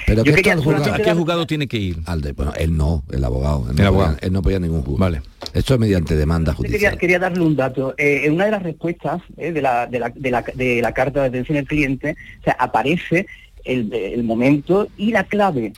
[0.06, 1.98] Pero Yo que esto quería ¿A qué juzgado tiene que ir?
[2.06, 3.60] Al de- bueno, él no, el abogado.
[3.60, 4.18] Él no, El podía- abogado.
[4.22, 5.12] él no podía ningún juzgado.
[5.12, 5.22] Vale.
[5.54, 6.98] Esto es mediante demanda quería, judicial.
[6.98, 7.94] quería darle un dato.
[7.98, 10.94] Eh, en una de las respuestas eh, de, la, de, la, de, la, de la
[10.94, 13.28] carta de atención al cliente, o sea, aparece
[13.66, 15.74] el, el momento y la clave.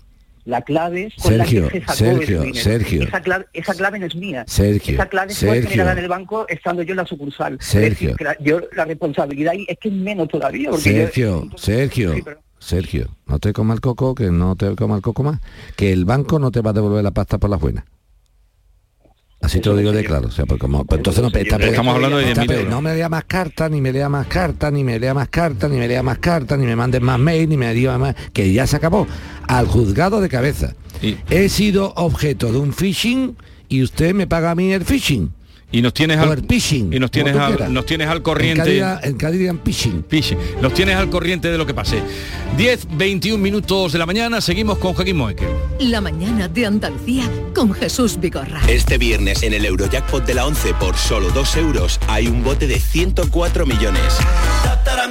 [0.46, 2.62] La clave con Sergio, la que se sacó Sergio, ese.
[2.64, 3.04] Sergio.
[3.04, 4.46] Esa clave, esa clave no es mía.
[4.48, 5.70] Sergio, esa clave fue Sergio.
[5.70, 7.58] generada en el banco estando yo en la sucursal.
[7.60, 7.90] Es Sergio.
[8.10, 10.70] decir, que la, yo la responsabilidad ahí es que es menos todavía.
[10.72, 14.76] Porque yo- Sergio, Sergio, Sí, pero- Sergio, no te coma el coco, que no te
[14.76, 15.40] coma el coco más,
[15.76, 17.86] que el banco no te va a devolver la pasta por las buenas.
[19.42, 21.70] Así te lo digo de claro, o sea, porque como, pues entonces no, está pe-
[21.70, 22.70] Estamos hablando de está 10.000 pe- euros.
[22.70, 25.72] no me lea más cartas, ni me lea más cartas, ni me lea más cartas,
[25.72, 28.52] ni me lea más cartas, ni me mandes más mail, ni me diga más, que
[28.52, 29.08] ya se acabó.
[29.48, 30.76] Al juzgado de cabeza.
[31.30, 33.38] He sido objeto de un phishing
[33.70, 35.32] y usted me paga a mí el phishing.
[35.72, 38.80] Y nos tienes al, y nos tienes al, nos tienes al En corriente.
[39.04, 40.02] En Cádiz phishing.
[40.02, 42.02] Piche, Nos tienes al corriente de lo que pase.
[42.58, 45.48] 10, 21 minutos de la mañana, seguimos con Joaquín Moekel.
[45.80, 48.62] La mañana de Andalucía con Jesús Vigorra.
[48.68, 52.68] Este viernes en el Eurojackpot de la 11 por solo 2 euros hay un bote
[52.68, 54.18] de 104 millones.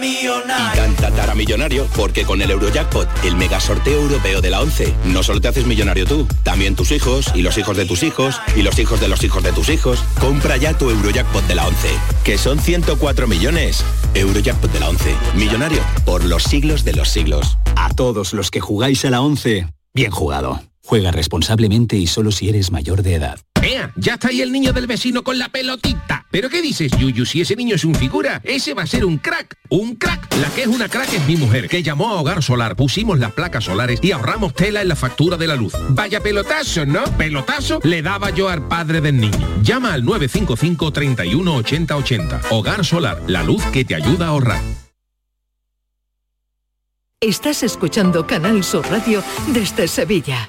[0.00, 4.94] Y tan tatara millonario porque con el Eurojackpot, el mega sorteo europeo de la 11,
[5.06, 8.40] no solo te haces millonario tú, también tus hijos y los hijos de tus hijos
[8.56, 10.04] y los hijos de los hijos de tus hijos.
[10.20, 11.88] Compra ya tu Eurojackpot de la 11,
[12.24, 13.84] que son 104 millones.
[14.14, 17.58] Eurojackpot de la 11, millonario por los siglos de los siglos.
[17.76, 20.67] A todos los que jugáis a la 11, bien jugado.
[20.88, 23.38] Juega responsablemente y solo si eres mayor de edad.
[23.62, 23.92] ¡Ea!
[23.96, 26.24] Ya está ahí el niño del vecino con la pelotita.
[26.30, 27.26] ¿Pero qué dices, Yuyu?
[27.26, 29.54] Si ese niño es un figura, ese va a ser un crack.
[29.68, 30.34] ¡Un crack!
[30.40, 33.32] La que es una crack es mi mujer, que llamó a Hogar Solar, pusimos las
[33.32, 35.74] placas solares y ahorramos tela en la factura de la luz.
[35.90, 37.04] Vaya pelotazo, ¿no?
[37.18, 39.46] Pelotazo le daba yo al padre del niño.
[39.60, 42.40] Llama al 955 31 80 80.
[42.48, 44.62] Hogar Solar, la luz que te ayuda a ahorrar.
[47.20, 50.48] Estás escuchando Canal Sur Radio desde Sevilla.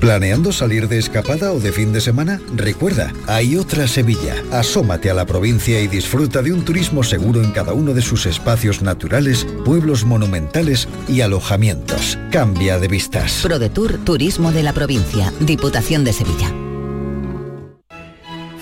[0.00, 2.40] ¿Planeando salir de escapada o de fin de semana?
[2.54, 4.36] Recuerda, hay otra Sevilla.
[4.52, 8.24] Asómate a la provincia y disfruta de un turismo seguro en cada uno de sus
[8.26, 12.16] espacios naturales, pueblos monumentales y alojamientos.
[12.30, 13.40] Cambia de vistas.
[13.42, 16.54] ProDetour Turismo de la Provincia, Diputación de Sevilla.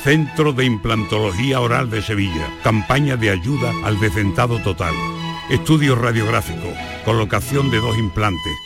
[0.02, 2.48] Centro de Implantología Oral de Sevilla.
[2.64, 4.94] Campaña de ayuda al decentado total.
[5.50, 6.72] Estudio radiográfico,
[7.04, 8.65] colocación de dos implantes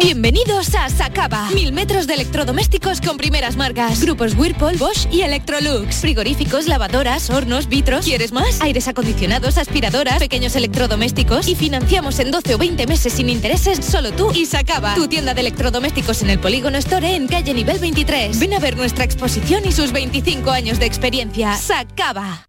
[0.00, 1.50] Bienvenidos a Sacaba.
[1.50, 4.00] Mil metros de electrodomésticos con primeras marcas.
[4.00, 5.96] Grupos Whirlpool, Bosch y Electrolux.
[5.96, 8.04] Frigoríficos, lavadoras, hornos, vitros.
[8.04, 8.60] ¿Quieres más?
[8.60, 11.48] Aires acondicionados, aspiradoras, pequeños electrodomésticos.
[11.48, 14.94] Y financiamos en 12 o 20 meses sin intereses solo tú y Sacaba.
[14.94, 18.38] Tu tienda de electrodomésticos en el Polígono Store en calle nivel 23.
[18.38, 21.56] Ven a ver nuestra exposición y sus 25 años de experiencia.
[21.56, 22.46] Sacaba.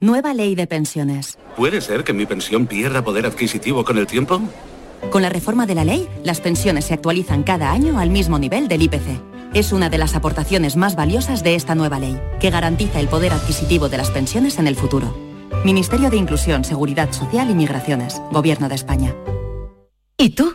[0.00, 1.38] Nueva ley de pensiones.
[1.56, 4.42] ¿Puede ser que mi pensión pierda poder adquisitivo con el tiempo?
[5.08, 8.68] Con la reforma de la ley, las pensiones se actualizan cada año al mismo nivel
[8.68, 9.54] del IPC.
[9.54, 13.32] Es una de las aportaciones más valiosas de esta nueva ley, que garantiza el poder
[13.32, 15.16] adquisitivo de las pensiones en el futuro.
[15.64, 19.14] Ministerio de Inclusión, Seguridad Social y Migraciones, Gobierno de España.
[20.16, 20.54] ¿Y tú?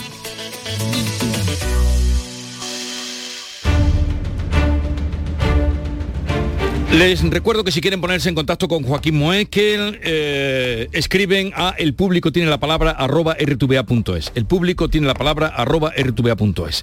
[6.92, 11.94] Les recuerdo que si quieren ponerse en contacto con Joaquín Moekel, eh, escriben a el
[11.94, 14.31] público tiene la palabra arroba rtva.es.
[14.35, 16.83] El público tiene la palabra arroba rtva.es.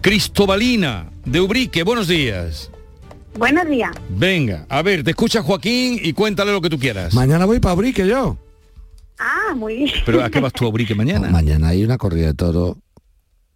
[0.00, 2.68] Cristobalina de Ubrique, buenos días.
[3.38, 3.92] Buenos días.
[4.08, 7.14] Venga, a ver, te escucha Joaquín y cuéntale lo que tú quieras.
[7.14, 8.36] Mañana voy para Ubrique yo.
[9.20, 9.90] Ah, muy bien.
[10.04, 11.28] ¿Pero a qué vas tú a Ubrique mañana?
[11.30, 12.78] mañana hay una corrida de toro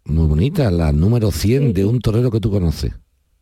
[0.05, 2.93] muy bonita, la número 100 de un torero que tú conoces.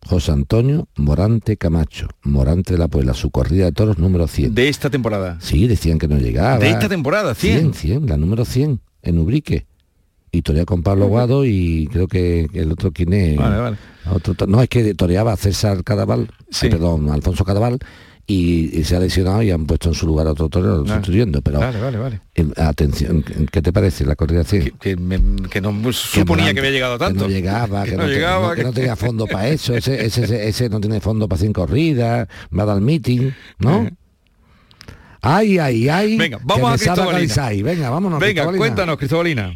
[0.07, 4.55] José Antonio Morante Camacho, Morante de la Puebla, su corrida de toros número 100.
[4.55, 5.37] ¿De esta temporada?
[5.41, 6.59] Sí, decían que no llegaba.
[6.59, 7.35] ¿De esta temporada?
[7.35, 7.59] 100.
[7.59, 9.67] 100, 100 la número 100, en Ubrique.
[10.31, 13.37] Y torea con Pablo Guado y creo que el otro quién es.
[13.37, 13.77] Vale, vale.
[14.11, 16.69] Otro, no, es que toreaba a César Cadaval, sí.
[16.69, 17.79] perdón, Alfonso Cadaval,
[18.29, 20.89] y, y, se ha lesionado y han puesto en su lugar a otro torero Ah.
[20.95, 21.41] sustituyendo.
[21.41, 22.21] Pero Vale, vale, vale.
[22.35, 24.63] eh, atención, ¿qué te parece la 100?
[24.65, 27.25] Que, que me- que no suponía que había llegado tanto.
[27.25, 27.95] Que no llegaba, que,
[28.63, 31.61] no, te- tenía fondo para eso, ese, ese, ese, ese no tiene fondo para cinco
[31.65, 33.87] corridas, va a dar meeting, ¿no?
[35.21, 36.17] Ay, ay, ay.
[36.17, 36.95] Venga, vamos a.
[36.95, 37.61] Calizay.
[37.63, 38.19] Venga, vámonos.
[38.19, 38.57] Venga, Cristobalina.
[38.59, 39.53] cuéntanos, Cristobalina.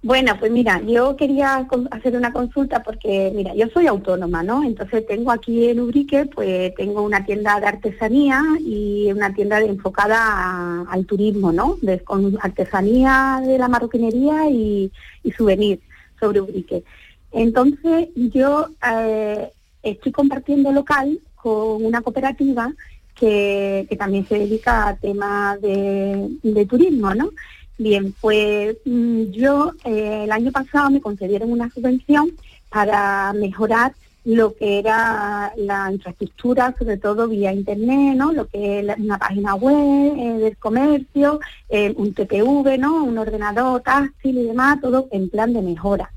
[0.00, 4.62] Bueno, pues mira, yo quería hacer una consulta porque, mira, yo soy autónoma, ¿no?
[4.62, 10.82] Entonces tengo aquí en Ubrique, pues tengo una tienda de artesanía y una tienda enfocada
[10.88, 11.78] al turismo, ¿no?
[12.04, 14.92] Con artesanía de la marroquinería y,
[15.24, 15.80] y souvenir
[16.20, 16.84] sobre Ubrique.
[17.32, 19.50] Entonces yo eh,
[19.82, 22.72] estoy compartiendo local con una cooperativa
[23.16, 27.30] que, también se dedica a temas de turismo, ¿no?
[27.78, 32.32] Bien, pues mm, yo eh, el año pasado me concedieron una subvención
[32.68, 33.92] para mejorar
[34.24, 38.32] lo que era la infraestructura, sobre todo vía internet, ¿no?
[38.32, 41.38] Lo que es una página web eh, del comercio,
[41.68, 43.04] eh, un TPV, ¿no?
[43.04, 46.10] Un ordenador táctil y demás, todo en plan de mejora.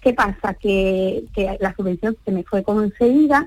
[0.00, 0.54] ¿Qué pasa?
[0.54, 3.46] Que, que la subvención se me fue concedida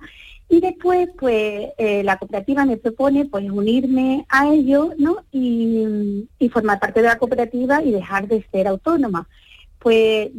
[0.50, 5.26] y después, pues, eh, la cooperativa me propone, pues, unirme a ello, ¿no?
[5.32, 9.28] Y, y formar parte de la cooperativa y dejar de ser autónoma.
[9.80, 10.30] Pues,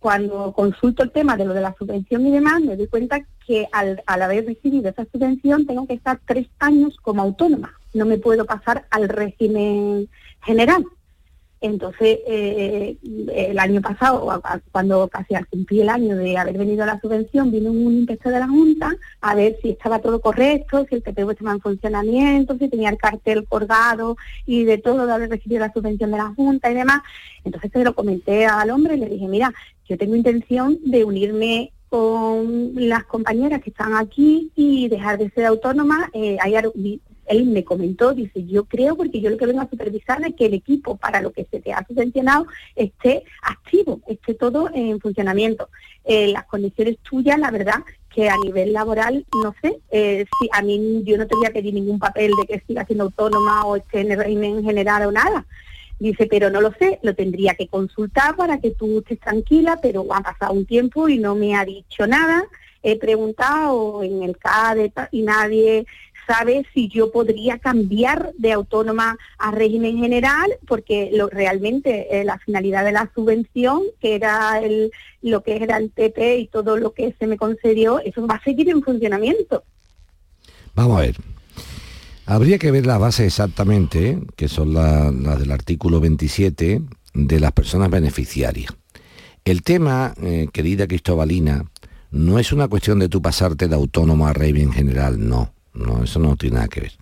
[0.00, 3.68] cuando consulto el tema de lo de la subvención y demás, me doy cuenta que
[3.72, 7.74] al, al haber recibido esa subvención tengo que estar tres años como autónoma.
[7.94, 10.08] No me puedo pasar al régimen
[10.42, 10.84] general.
[11.60, 12.96] Entonces, eh,
[13.34, 14.40] el año pasado,
[14.70, 18.32] cuando casi al cumplir el año de haber venido a la subvención, vino un inspector
[18.32, 22.56] de la Junta a ver si estaba todo correcto, si el PTV estaba en funcionamiento,
[22.58, 24.16] si tenía el cartel colgado
[24.46, 27.02] y de todo de haber recibido la subvención de la Junta y demás.
[27.44, 29.52] Entonces se lo comenté al hombre y le dije, mira,
[29.88, 35.46] yo tengo intención de unirme con las compañeras que están aquí y dejar de ser
[35.46, 36.10] autónoma.
[36.12, 36.54] Eh, hay
[37.28, 40.46] él me comentó, dice, yo creo, porque yo lo que vengo a supervisar es que
[40.46, 45.68] el equipo para lo que se te ha subvencionado esté activo, esté todo en funcionamiento.
[46.04, 47.80] Eh, las condiciones tuyas, la verdad,
[48.14, 51.52] que a nivel laboral, no sé, eh, si a mí yo no te voy a
[51.52, 55.12] pedir ningún papel de que siga siendo autónoma o esté en el régimen general o
[55.12, 55.46] nada.
[55.98, 60.06] Dice, pero no lo sé, lo tendría que consultar para que tú estés tranquila, pero
[60.14, 62.44] ha pasado un tiempo y no me ha dicho nada.
[62.82, 65.86] He preguntado en el CADE y nadie
[66.28, 72.84] sabe si yo podría cambiar de autónoma a régimen general, porque realmente eh, la finalidad
[72.84, 77.14] de la subvención, que era el, lo que era el TP y todo lo que
[77.18, 79.64] se me concedió, eso va a seguir en funcionamiento.
[80.74, 81.16] Vamos a ver.
[82.26, 86.82] Habría que ver la base exactamente, que son las del artículo 27
[87.14, 88.70] de las personas beneficiarias.
[89.46, 91.64] El tema, eh, querida Cristobalina,
[92.10, 95.54] no es una cuestión de tú pasarte de autónomo a régimen general, no.
[95.78, 96.92] No, eso no tiene nada que ver.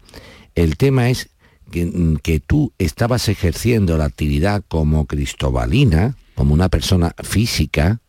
[0.54, 1.30] El tema es
[1.70, 8.00] que, que tú estabas ejerciendo la actividad como cristobalina, como una persona física,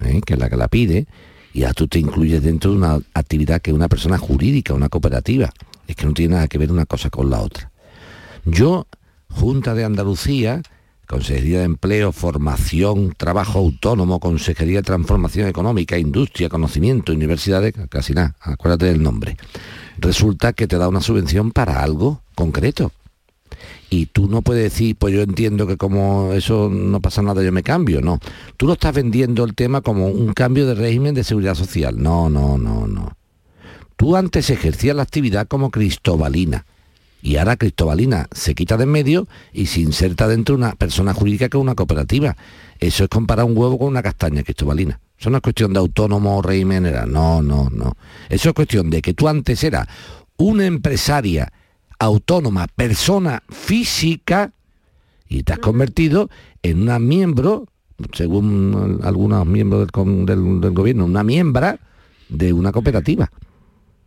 [0.00, 0.20] ¿eh?
[0.24, 1.06] que es la que la pide,
[1.52, 4.88] y ya tú te incluyes dentro de una actividad que es una persona jurídica, una
[4.88, 5.50] cooperativa.
[5.88, 7.72] Es que no tiene nada que ver una cosa con la otra.
[8.44, 8.86] Yo,
[9.28, 10.62] Junta de Andalucía,
[11.08, 18.36] Consejería de Empleo, Formación, Trabajo Autónomo, Consejería de Transformación Económica, Industria, Conocimiento, Universidades, casi nada,
[18.40, 19.36] acuérdate del nombre
[20.00, 22.92] resulta que te da una subvención para algo concreto.
[23.88, 27.50] Y tú no puedes decir, pues yo entiendo que como eso no pasa nada, yo
[27.50, 28.00] me cambio.
[28.00, 28.20] No.
[28.56, 32.00] Tú lo estás vendiendo el tema como un cambio de régimen de seguridad social.
[32.00, 33.16] No, no, no, no.
[33.96, 36.64] Tú antes ejercías la actividad como cristobalina.
[37.22, 41.12] Y ahora Cristobalina se quita de en medio y se inserta dentro de una persona
[41.12, 42.36] jurídica que es una cooperativa.
[42.78, 45.00] Eso es comparar un huevo con una castaña, Cristobalina.
[45.20, 47.92] Eso no es cuestión de autónomo o régimen, no, no, no.
[48.30, 49.86] Eso es cuestión de que tú antes eras
[50.38, 51.52] una empresaria
[51.98, 54.54] autónoma, persona física,
[55.28, 56.30] y te has convertido
[56.62, 57.66] en una miembro,
[58.14, 61.78] según algunos miembros del, gobierno, una miembra
[62.30, 63.30] de una cooperativa.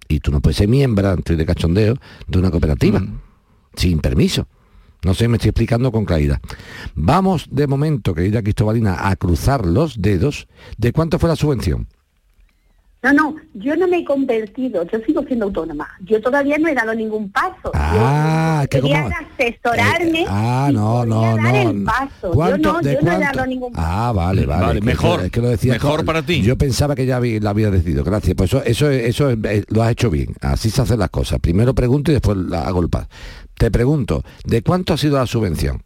[0.08, 1.95] Y tú no puedes ser miembro, estoy de cachondeo,
[2.28, 3.19] de una cooperativa, mm.
[3.76, 4.47] sin permiso.
[5.03, 6.39] No sé, me estoy explicando con claridad.
[6.95, 11.87] Vamos de momento, querida Cristobalina, a cruzar los dedos de cuánto fue la subvención.
[13.03, 15.89] No, no, yo no me he convertido, yo sigo siendo autónoma.
[16.05, 17.69] Yo todavía no he dado ningún paso.
[17.73, 20.21] Ah, que quería asesorarme.
[20.21, 21.49] Eh, ah, no, no, no.
[21.53, 22.33] El paso.
[22.33, 23.85] Yo no, yo no he dado ningún paso.
[23.85, 24.79] Ah, vale, vale.
[24.79, 26.43] mejor, es que lo decía mejor para ti.
[26.43, 28.05] Yo pensaba que ya la había decidido.
[28.05, 28.37] Gracias.
[28.37, 30.33] Pues eso, eso, eso eh, lo has hecho bien.
[30.39, 31.41] Así se hacen las cosas.
[31.41, 33.09] Primero pregunto y después la hago el paso.
[33.55, 35.83] Te pregunto, ¿de cuánto ha sido la subvención?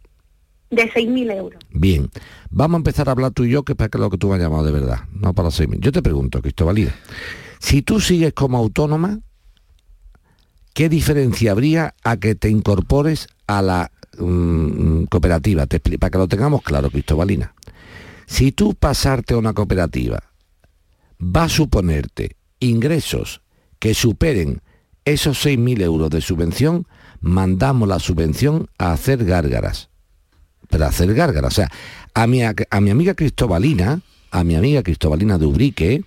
[0.70, 1.60] De 6.000 euros.
[1.70, 2.10] Bien,
[2.50, 4.34] vamos a empezar a hablar tú y yo, que es para lo que tú me
[4.34, 5.80] has llamado de verdad, no para 6.000.
[5.80, 6.94] Yo te pregunto, Cristóbalida,
[7.58, 9.20] si tú sigues como autónoma,
[10.74, 15.66] ¿qué diferencia habría a que te incorpores a la mm, cooperativa?
[15.66, 17.54] Te, para que lo tengamos claro, Cristobalina.
[18.26, 20.22] Si tú pasarte a una cooperativa
[21.20, 23.40] va a suponerte ingresos
[23.78, 24.60] que superen
[25.04, 26.86] esos 6.000 euros de subvención,
[27.20, 29.90] mandamos la subvención a hacer gárgaras.
[30.68, 31.52] Pero a hacer gárgaras.
[31.52, 31.70] O sea,
[32.14, 34.00] a mi, a mi amiga Cristobalina,
[34.30, 36.04] a mi amiga Cristobalina de Ubrique,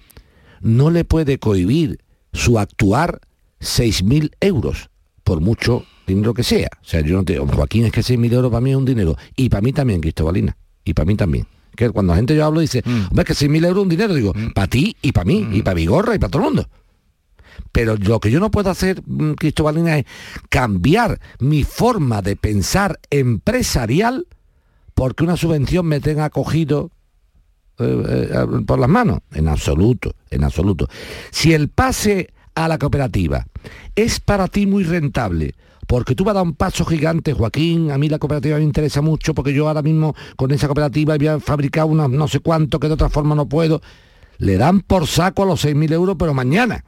[0.61, 1.99] no le puede cohibir
[2.33, 3.21] su actuar
[3.59, 4.89] 6.000 euros,
[5.23, 6.69] por mucho dinero que sea.
[6.81, 7.37] O sea, yo no te...
[7.37, 9.15] Joaquín, es que 6.000 euros para mí es un dinero.
[9.35, 10.57] Y para mí también, Cristobalina.
[10.83, 11.47] Y para mí también.
[11.75, 13.07] Que cuando la gente yo hablo dice, mm.
[13.09, 14.53] hombre, que 6.000 euros es un dinero, digo, mm.
[14.53, 15.63] para ti y para mí, y mm.
[15.63, 16.69] para mi gorra y para todo el mundo.
[17.71, 20.05] Pero lo que yo no puedo hacer, mm, Cristobalina, es
[20.49, 24.27] cambiar mi forma de pensar empresarial
[24.93, 26.91] porque una subvención me tenga cogido
[27.79, 29.19] eh, eh, por las manos.
[29.33, 30.87] En absoluto, en absoluto.
[31.31, 33.45] Si el pase a la cooperativa
[33.95, 35.55] es para ti muy rentable,
[35.87, 39.01] porque tú vas a dar un paso gigante, Joaquín, a mí la cooperativa me interesa
[39.01, 42.79] mucho, porque yo ahora mismo con esa cooperativa voy a fabricar una no sé cuánto
[42.79, 43.81] que de otra forma no puedo,
[44.37, 46.83] le dan por saco a los 6.000 euros, pero mañana.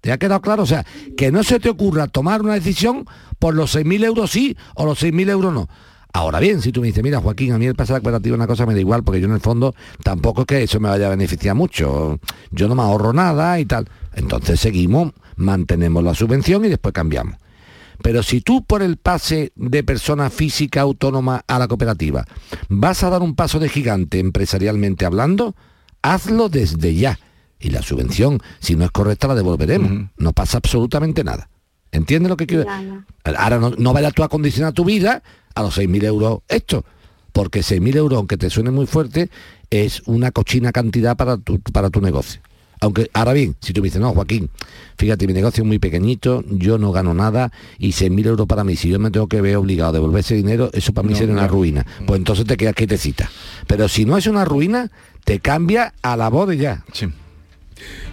[0.00, 0.62] ¿Te ha quedado claro?
[0.62, 0.84] O sea,
[1.16, 3.06] que no se te ocurra tomar una decisión
[3.38, 5.68] por los 6.000 euros sí o los 6.000 euros no.
[6.12, 8.66] Ahora bien, si tú me dices, mira Joaquín, a mí el pasar cooperativa una cosa
[8.66, 11.10] me da igual, porque yo en el fondo tampoco es que eso me vaya a
[11.10, 12.18] beneficiar mucho.
[12.50, 13.88] Yo no me ahorro nada y tal.
[14.14, 17.36] Entonces seguimos, mantenemos la subvención y después cambiamos.
[18.02, 22.24] Pero si tú por el pase de persona física autónoma a la cooperativa
[22.68, 25.54] vas a dar un paso de gigante empresarialmente hablando,
[26.02, 27.18] hazlo desde ya
[27.60, 30.08] y la subvención, si no es correcta, la devolveremos.
[30.16, 31.48] No pasa absolutamente nada.
[31.92, 32.64] ¿Entiendes lo que quiero?
[32.64, 33.04] decir?
[33.36, 35.22] Ahora no, no vayas tú a condicionar tu vida
[35.54, 36.84] a los 6.000 euros esto,
[37.32, 39.28] porque 6.000 euros, aunque te suene muy fuerte,
[39.70, 42.40] es una cochina cantidad para tu, para tu negocio.
[42.82, 44.48] Aunque, ahora bien, si tú me dices, no, Joaquín,
[44.96, 48.76] fíjate, mi negocio es muy pequeñito, yo no gano nada y 6.000 euros para mí,
[48.76, 51.34] si yo me tengo que ver obligado a devolver ese dinero, eso para mí sería
[51.34, 51.84] una ruina.
[52.06, 53.30] Pues entonces te quedas quietecita.
[53.66, 54.90] Pero si no es una ruina,
[55.24, 56.84] te cambia a la voz de ya.
[56.92, 57.06] Sí.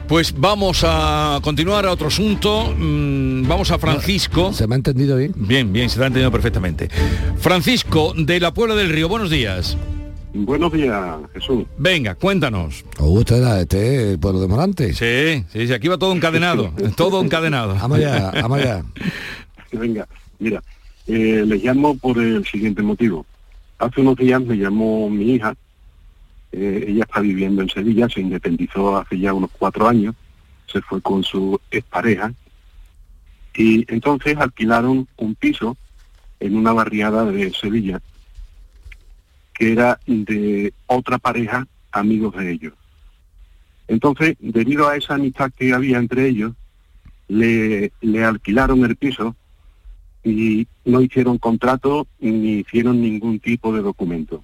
[0.07, 2.74] Pues vamos a continuar a otro asunto.
[2.78, 4.53] Mm, vamos a Francisco.
[4.53, 5.34] ¿Se me ha entendido bien?
[5.36, 6.89] Bien, bien, se te ha entendido perfectamente.
[7.38, 9.78] Francisco, de la Puebla del Río, buenos días.
[10.34, 11.65] Buenos días, Jesús.
[11.78, 12.86] Venga, cuéntanos.
[12.99, 14.93] ¿O usted era este el pueblo de Morante?
[14.93, 17.76] Sí, sí, sí, aquí va todo encadenado, todo encadenado.
[17.76, 18.84] Vamos allá, vamos allá.
[19.72, 20.07] Venga,
[20.39, 20.61] mira,
[21.07, 23.26] eh, les llamo por el siguiente motivo.
[23.80, 25.55] Hace unos días me llamó mi hija,
[26.52, 30.16] eh, ella está viviendo en Sevilla, se independizó hace ya unos cuatro años,
[30.66, 32.34] se fue con su expareja
[33.56, 35.78] y entonces alquilaron un piso
[36.39, 38.02] en una barriada de Sevilla
[39.54, 42.74] que era de otra pareja, amigos de ellos.
[43.88, 46.54] Entonces, debido a esa amistad que había entre ellos,
[47.28, 49.36] le, le alquilaron el piso
[50.24, 54.43] y no hicieron contrato ni hicieron ningún tipo de documento.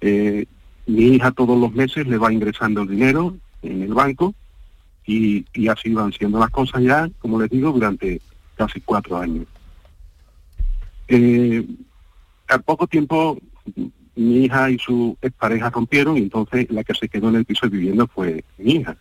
[0.00, 0.46] Eh,
[0.88, 4.34] mi hija todos los meses le va ingresando el dinero en el banco
[5.06, 8.20] y, y así van siendo las cosas ya, como les digo, durante
[8.56, 9.46] casi cuatro años.
[11.06, 11.64] Eh,
[12.48, 13.38] al poco tiempo
[14.16, 17.68] mi hija y su expareja rompieron y entonces la que se quedó en el piso
[17.68, 18.96] viviendo fue mi hija.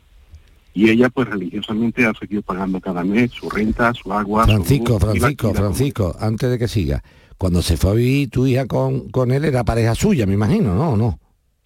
[0.73, 4.45] Y ella pues religiosamente ha seguido pagando cada mes su renta, su agua.
[4.45, 7.03] Francisco, su luz Francisco, Francisco, antes de que siga,
[7.37, 10.75] cuando se fue a vivir tu hija con, con él era pareja suya, me imagino,
[10.75, 10.91] ¿no?
[10.91, 11.19] ¿O no?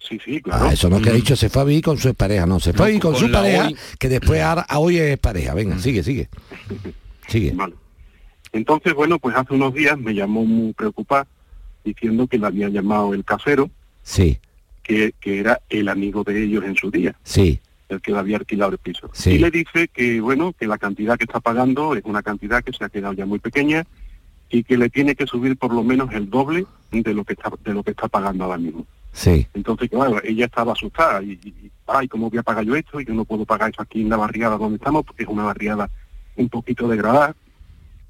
[0.08, 0.66] Sí, sí, claro.
[0.66, 2.72] Ah, eso no que ha dicho se fue a vivir con su pareja, no, se
[2.72, 5.54] fue a vivir con, con su pareja, hoy- que después ahora, a hoy es pareja.
[5.54, 6.28] Venga, sigue, sigue.
[7.28, 7.52] Sigue.
[7.52, 7.74] Vale.
[8.52, 11.26] Entonces, bueno, pues hace unos días me llamó muy preocupada
[11.84, 13.70] diciendo que le había llamado el casero,
[14.02, 14.38] Sí,
[14.82, 17.60] que, que era el amigo de ellos en su día, sí.
[17.88, 19.08] el que le había alquilado el piso.
[19.12, 19.30] Sí.
[19.30, 22.72] Y le dice que, bueno, que la cantidad que está pagando es una cantidad que
[22.72, 23.84] se ha quedado ya muy pequeña
[24.50, 27.50] y que le tiene que subir por lo menos el doble de lo que está,
[27.64, 28.84] de lo que está pagando ahora mismo.
[29.12, 29.46] Sí.
[29.54, 33.00] Entonces, claro, ella estaba asustada y, y- ay, ¿cómo voy a pagar yo esto?
[33.00, 35.44] Y yo no puedo pagar eso aquí en la barriada donde estamos porque es una
[35.44, 35.90] barriada
[36.36, 37.36] un poquito degradada,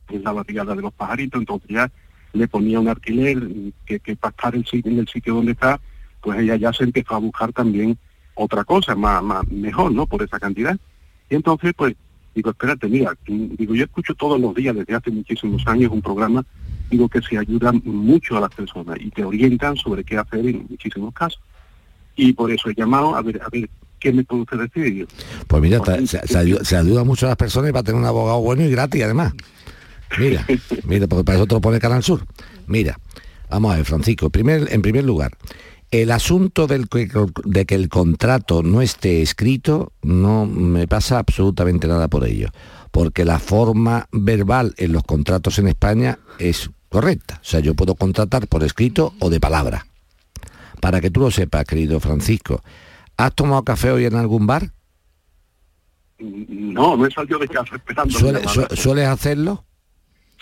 [0.08, 1.90] es la barriada de los pajaritos, entonces ya
[2.32, 3.42] le ponía un alquiler
[3.84, 5.80] que, que para estar en, en el sitio donde está,
[6.20, 7.98] pues ella ya se empezó a buscar también
[8.34, 10.06] otra cosa, más, más mejor, ¿no?
[10.06, 10.76] Por esa cantidad.
[11.28, 11.94] Y entonces, pues,
[12.34, 16.44] digo, espérate, mira, digo, yo escucho todos los días desde hace muchísimos años un programa,
[16.92, 20.66] digo, que se ayuda mucho a las personas y te orientan sobre qué hacer en
[20.68, 21.40] muchísimos casos.
[22.14, 23.68] Y por eso he llamado a ver, a ver,
[23.98, 25.08] ¿qué me usted decir?
[25.48, 27.98] Pues mira, se, se ayuda, se ayuda mucho a las personas y va a tener
[28.00, 29.32] un abogado bueno y gratis además.
[30.18, 30.46] Mira,
[30.84, 32.24] mira, porque para eso te lo pone Canal Sur.
[32.66, 32.98] Mira,
[33.48, 35.32] vamos a ver, Francisco, primer, en primer lugar,
[35.90, 37.08] el asunto del que-
[37.44, 42.48] de que el contrato no esté escrito no me pasa absolutamente nada por ello,
[42.90, 47.38] porque la forma verbal en los contratos en España es correcta.
[47.42, 49.86] O sea, yo puedo contratar por escrito o de palabra.
[50.80, 52.62] Para que tú lo sepas, querido Francisco,
[53.16, 54.70] ¿has tomado café hoy en algún bar?
[56.18, 58.16] no, no he salido de casa esperando.
[58.16, 58.68] ¿Suele- mi llamada.
[58.70, 59.64] su- ¿Sueles hacerlo?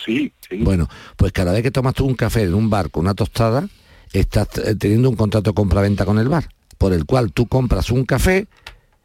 [0.04, 0.56] Sí, sí.
[0.58, 3.68] Bueno, pues cada vez que tomas tú un café en un bar con una tostada,
[4.12, 6.48] estás eh, teniendo un contrato de compra-venta con el bar,
[6.78, 8.46] por el cual tú compras un café,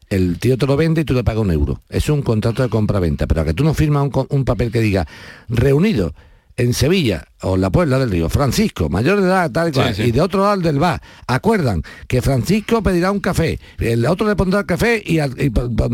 [0.09, 1.81] el tío te lo vende y tú le pagas un euro.
[1.89, 5.07] Es un contrato de compra-venta, pero a que tú no firmas un papel que diga
[5.49, 6.13] reunido
[6.57, 9.79] en Sevilla o en la Puebla del Río, Francisco, mayor de edad, tal y Sí,
[9.79, 10.03] cual, sí.
[10.03, 14.35] y de otro lado del bar, acuerdan que Francisco pedirá un café, el otro le
[14.35, 15.51] pondrá el café y, al- y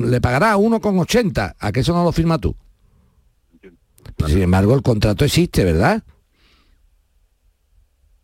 [0.07, 2.55] le pagará uno con 80, a que eso no lo firma tú.
[4.27, 6.03] Sin embargo, el contrato existe, ¿verdad?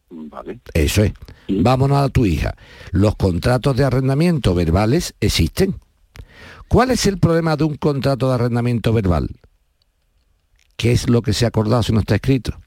[0.09, 0.59] Vale.
[0.73, 1.13] Eso es.
[1.49, 2.55] Vámonos a tu hija.
[2.91, 5.75] Los contratos de arrendamiento verbales existen.
[6.67, 9.29] ¿Cuál es el problema de un contrato de arrendamiento verbal?
[10.77, 12.57] ¿Qué es lo que se ha acordado si no está escrito?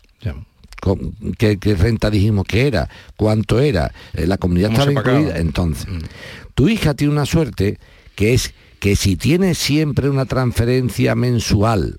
[1.39, 2.89] ¿Qué, qué renta dijimos que era?
[3.17, 3.93] ¿Cuánto era?
[4.15, 5.39] Eh, ¿La comunidad ¿Cómo estaba incluida?
[5.39, 5.87] Entonces,
[6.55, 7.79] tu hija tiene una suerte
[8.17, 11.99] que es que si tiene siempre una transferencia mensual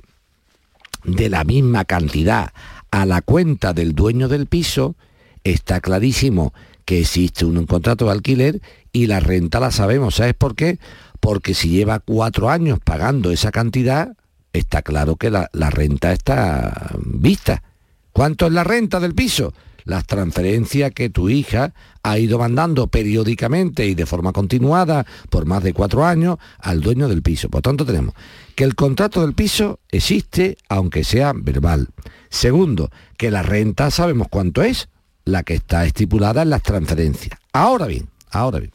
[1.04, 2.52] de la misma cantidad
[2.90, 4.96] a la cuenta del dueño del piso,
[5.44, 6.54] está clarísimo
[6.86, 10.16] que existe un, contrato de alquiler y la renta la sabemos.
[10.16, 10.80] ¿Sabes por qué?
[11.20, 14.18] Porque si lleva cuatro años pagando esa cantidad,
[14.54, 17.64] está claro que la, renta está vista.
[18.12, 19.54] ¿Cuánto es la renta del piso?
[19.84, 21.74] Las transferencias que tu hija
[22.04, 27.08] ha ido mandando periódicamente y de forma continuada por más de cuatro años al dueño
[27.08, 27.50] del piso.
[27.50, 28.14] Por tanto, tenemos
[28.56, 31.88] que el contrato del piso existe aunque sea verbal.
[32.30, 34.90] Segundo, que la renta sabemos cuánto es,
[35.26, 37.40] la que está estipulada en las transferencias.
[37.54, 38.72] Ahora bien, ahora bien,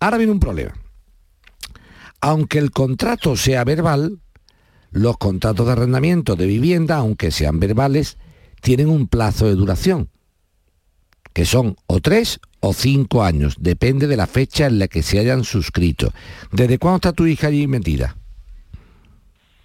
[0.00, 0.74] ahora viene un problema.
[2.20, 4.18] aunque el contrato sea verbal,
[4.94, 8.16] los contratos de arrendamiento de vivienda, aunque sean verbales,
[8.62, 10.08] tienen un plazo de duración,
[11.32, 15.18] que son o tres o cinco años, depende de la fecha en la que se
[15.18, 16.12] hayan suscrito.
[16.52, 18.16] ¿Desde cuándo está tu hija allí metida?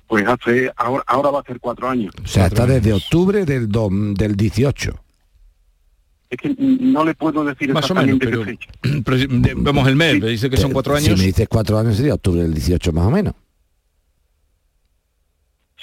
[0.08, 2.14] Pues hace, ahora, ahora va a ser cuatro años.
[2.24, 4.92] O sea, está desde octubre del, dom- del 18.
[6.32, 9.02] Es que no le puedo decir Más o menos, exactamente pero, qué fecha.
[9.06, 11.20] pero si- vemos el mes, me dice que son cuatro Si años.
[11.20, 13.36] me dices cuatro años sería octubre del 18 más o menos.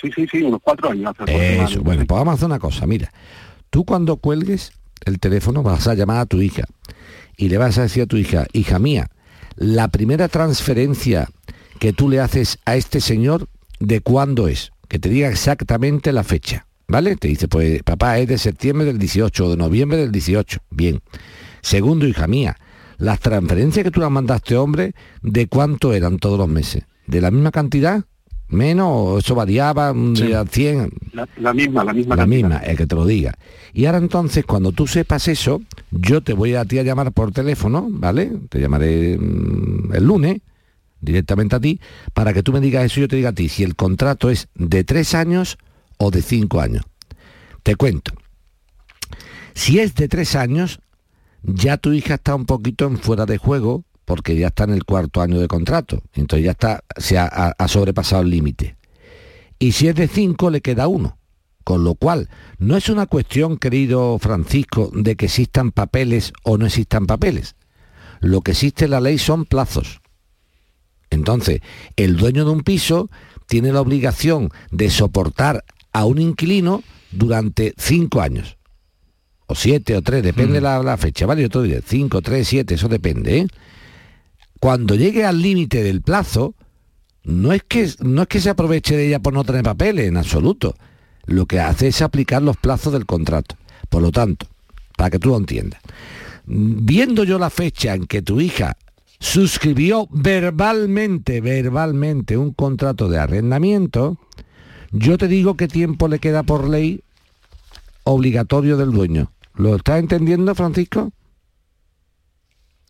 [0.00, 3.12] Sí, sí, sí, unos cuatro años Eso, bueno, pues vamos a hacer una cosa, mira.
[3.70, 4.72] Tú cuando cuelgues
[5.04, 6.64] el teléfono vas a llamar a tu hija
[7.36, 9.08] y le vas a decir a tu hija, hija mía,
[9.56, 11.28] la primera transferencia
[11.78, 13.48] que tú le haces a este señor,
[13.80, 14.72] ¿de cuándo es?
[14.88, 17.16] Que te diga exactamente la fecha, ¿vale?
[17.16, 20.60] Te dice, pues papá, es de septiembre del 18 o de noviembre del 18.
[20.70, 21.00] Bien.
[21.60, 22.56] Segundo, hija mía,
[22.98, 26.84] las transferencias que tú le mandaste, hombre, ¿de cuánto eran todos los meses?
[27.06, 28.04] ¿De la misma cantidad?
[28.48, 28.88] ¿Menos?
[28.88, 29.92] ¿O eso variaba?
[29.92, 30.90] un día 100?
[31.12, 32.48] La, la misma, la misma la cantidad.
[32.48, 33.34] misma, el que te lo diga.
[33.72, 37.32] Y ahora entonces, cuando tú sepas eso, yo te voy a ti a llamar por
[37.32, 38.32] teléfono, ¿vale?
[38.48, 40.40] Te llamaré mm, el lunes
[41.00, 41.80] directamente a ti,
[42.14, 44.30] para que tú me digas eso y yo te diga a ti si el contrato
[44.30, 45.58] es de tres años
[45.98, 46.84] o de cinco años.
[47.62, 48.12] Te cuento.
[49.54, 50.80] Si es de tres años,
[51.42, 54.84] ya tu hija está un poquito en fuera de juego porque ya está en el
[54.84, 56.02] cuarto año de contrato.
[56.14, 58.76] Entonces ya está, se ha, sobrepasado el límite.
[59.58, 61.18] Y si es de cinco, le queda uno.
[61.64, 66.66] Con lo cual, no es una cuestión, querido Francisco, de que existan papeles o no
[66.66, 67.56] existan papeles.
[68.20, 70.00] Lo que existe en la ley son plazos.
[71.10, 71.60] Entonces,
[71.96, 73.10] el dueño de un piso
[73.46, 78.56] tiene la obligación de soportar a un inquilino durante cinco años.
[79.48, 81.42] O siete o tres, depende la, la fecha, ¿vale?
[81.42, 83.46] Yo te diré, cinco, tres, siete, eso depende, ¿eh?
[84.60, 86.54] Cuando llegue al límite del plazo,
[87.24, 90.16] no es, que, no es que se aproveche de ella por no tener papeles, en
[90.16, 90.74] absoluto.
[91.26, 93.56] Lo que hace es aplicar los plazos del contrato.
[93.88, 94.46] Por lo tanto,
[94.96, 95.80] para que tú lo entiendas,
[96.46, 98.76] viendo yo la fecha en que tu hija
[99.18, 104.18] suscribió verbalmente, verbalmente un contrato de arrendamiento,
[104.92, 107.02] yo te digo qué tiempo le queda por ley
[108.04, 109.32] obligatorio del dueño.
[109.54, 111.12] ¿Lo estás entendiendo, Francisco?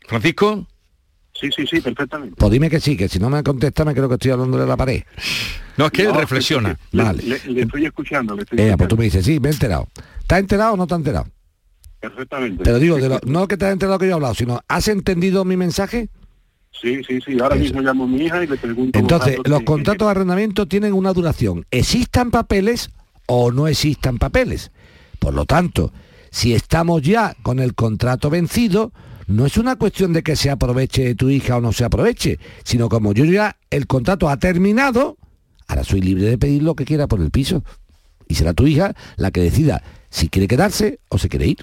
[0.07, 0.67] Francisco.
[1.41, 2.35] Sí, sí, sí, perfectamente.
[2.39, 4.67] Pues dime que sí, que si no me contesta me creo que estoy hablando de
[4.67, 5.03] la pared.
[5.77, 6.79] No, es que él reflexiona.
[6.93, 7.23] Le, Vale.
[7.23, 8.89] le- le estoy escuchando, le estoy Eh, pues escuchando.
[8.89, 9.87] tú me dices, sí, me he enterado.
[10.21, 11.27] ¿Estás enterado o no te has enterado?
[12.01, 12.63] Perfectamente.
[12.65, 14.89] Pero digo, de lo- no que te has enterado que yo he hablado, sino ¿has
[14.89, 16.09] entendido mi mensaje?
[16.81, 17.39] Sí, sí, sí.
[17.41, 18.99] Ahora mismo llamo a mi hija y le pregunto...
[18.99, 21.65] Entonces, los que- contratos de arrendamiento tienen una duración.
[21.71, 22.91] ¿Existan papeles
[23.27, 24.71] o no existan papeles?
[25.19, 25.93] Por lo tanto,
[26.31, 28.93] si estamos ya con el contrato vencido,
[29.27, 32.89] no es una cuestión de que se aproveche tu hija o no se aproveche, sino
[32.89, 35.17] como yo ya el contrato ha terminado,
[35.67, 37.65] ahora soy libre de pedir lo que quiera por el piso.
[38.29, 41.59] Y será tu hija la que decida si quiere quedarse o se quiere ir.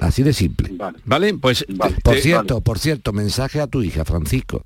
[0.00, 0.74] Así de simple.
[1.04, 1.66] Vale, pues...
[2.02, 4.64] Por te- cierto, por cierto, mensaje a tu hija, Francisco.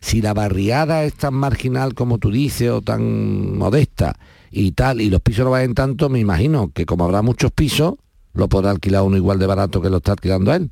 [0.00, 4.18] Si la barriada es tan marginal como tú dices o tan modesta
[4.50, 7.94] y tal, y los pisos no valen tanto, me imagino que como habrá muchos pisos,
[8.34, 10.70] lo podrá alquilar uno igual de barato que lo está alquilando a él.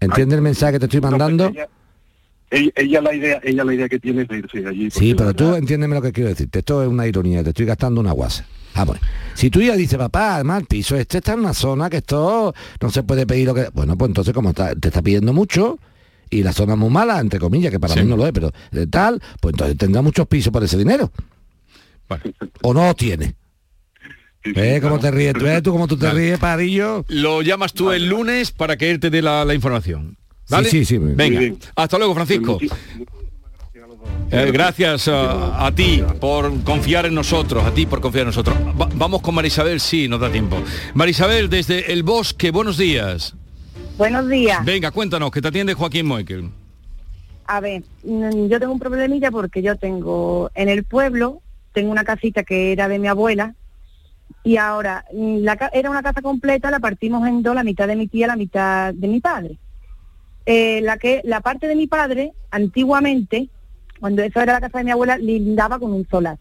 [0.00, 1.46] ¿Entiende el mensaje que te estoy mandando?
[1.48, 1.68] Ella,
[2.50, 4.90] ella, ella la idea, ella la idea que tiene es de irse allí.
[4.90, 6.58] Sí, pero tú entiéndeme lo que quiero decirte.
[6.60, 8.46] Esto es una ironía, te estoy gastando una guasa.
[8.74, 8.98] Vamos.
[9.34, 12.52] Si tú ya dices, papá, además el piso este está en una zona que esto
[12.80, 13.68] no se puede pedir lo que...
[13.72, 15.78] Bueno, pues entonces como está- te está pidiendo mucho
[16.28, 18.00] y la zona es muy mala, entre comillas, que para Sí.
[18.00, 21.12] mí no lo es, pero de tal, pues entonces tendrá muchos pisos por ese dinero.
[22.62, 23.34] O no lo tiene.
[24.44, 25.34] ¿Ves cómo te ríes?
[25.34, 27.04] ¿Ves tú cómo tú te ríes, parillo?
[27.08, 30.16] Lo llamas tú el lunes para que él te dé la, la información.
[30.50, 30.68] ¿Vale?
[30.68, 30.98] Sí, sí, sí.
[31.00, 31.40] Venga.
[31.76, 32.58] Hasta luego, Francisco.
[34.30, 38.56] Eh, gracias a, a ti por confiar en nosotros, a ti por confiar en nosotros.
[38.78, 40.56] Va- vamos con Marisabel, sí, nos da tiempo.
[40.94, 43.34] Marisabel, desde El Bosque, buenos días.
[43.96, 44.64] Buenos días.
[44.64, 46.50] Venga, cuéntanos, que te atiende Joaquín Moekel.
[47.46, 51.40] A ver, mm, yo tengo un problemilla porque yo tengo en el pueblo,
[51.72, 53.54] tengo una casita que era de mi abuela
[54.44, 57.96] y ahora mm, la era una casa completa, la partimos en dos, la mitad de
[57.96, 59.58] mi tía, la mitad de mi padre.
[60.46, 63.48] Eh, la que la parte de mi padre, antiguamente,
[63.98, 66.36] cuando eso era la casa de mi abuela, lindaba con un solar.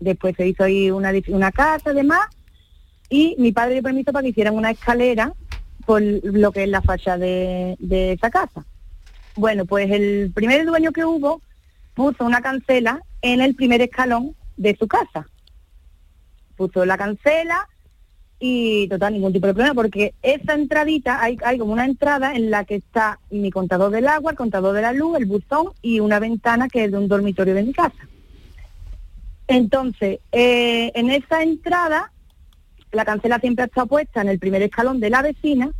[0.00, 2.26] Después se hizo ahí una, una casa, además,
[3.08, 5.32] y mi padre dio permiso para que hicieran una escalera
[5.86, 8.66] por lo que es la fachada de, de esa casa.
[9.36, 11.40] Bueno, pues el primer dueño que hubo
[11.94, 15.28] puso una cancela en el primer escalón de su casa.
[16.58, 17.66] Puso la cancela
[18.40, 22.50] y total, ningún tipo de problema, porque esa entradita, hay, hay como una entrada en
[22.50, 26.00] la que está mi contador del agua, el contador de la luz, el buzón y
[26.00, 28.08] una ventana que es de un dormitorio de mi casa.
[29.48, 32.12] Entonces, eh, en esa entrada,
[32.92, 35.72] la cancela siempre ha estado puesta en el primer escalón de la vecina,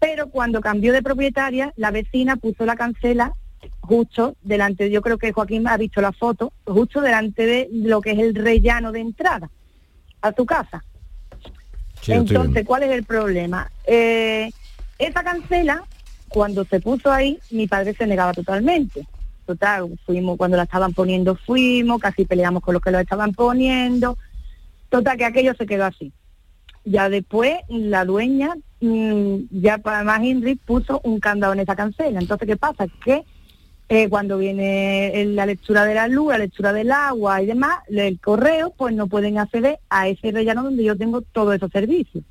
[0.00, 3.34] pero cuando cambió de propietaria, la vecina puso la cancela
[3.80, 8.12] justo delante, yo creo que Joaquín ha visto la foto, justo delante de lo que
[8.12, 9.50] es el rellano de entrada
[10.24, 10.82] a su casa.
[12.00, 12.64] Sí, Entonces.
[12.66, 13.70] ¿cuál es el problema?
[13.86, 14.50] Eh,
[14.98, 15.84] esa cancela,
[16.28, 19.06] cuando se puso ahí, mi padre se negaba totalmente.
[19.46, 24.16] Total, fuimos, cuando la estaban poniendo fuimos, casi peleamos con los que lo estaban poniendo.
[24.88, 26.10] Total, que aquello se quedó así.
[26.86, 32.18] Ya después, la dueña, mm, ya para más Henry, puso un candado en esa cancela.
[32.18, 32.86] Entonces, ¿qué pasa?
[33.04, 33.24] Que
[33.88, 38.18] eh, cuando viene la lectura de la luz, la lectura del agua y demás, el
[38.18, 42.24] correo, pues no pueden acceder a ese rellano donde yo tengo todos esos servicios.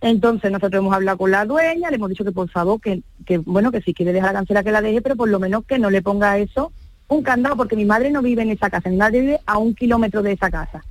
[0.00, 3.38] Entonces nosotros hemos hablado con la dueña, le hemos dicho que por favor, que, que
[3.38, 5.78] bueno, que si quiere dejar la cancela que la deje, pero por lo menos que
[5.78, 6.72] no le ponga eso
[7.08, 9.74] un candado, porque mi madre no vive en esa casa, mi madre vive a un
[9.74, 10.84] kilómetro de esa casa.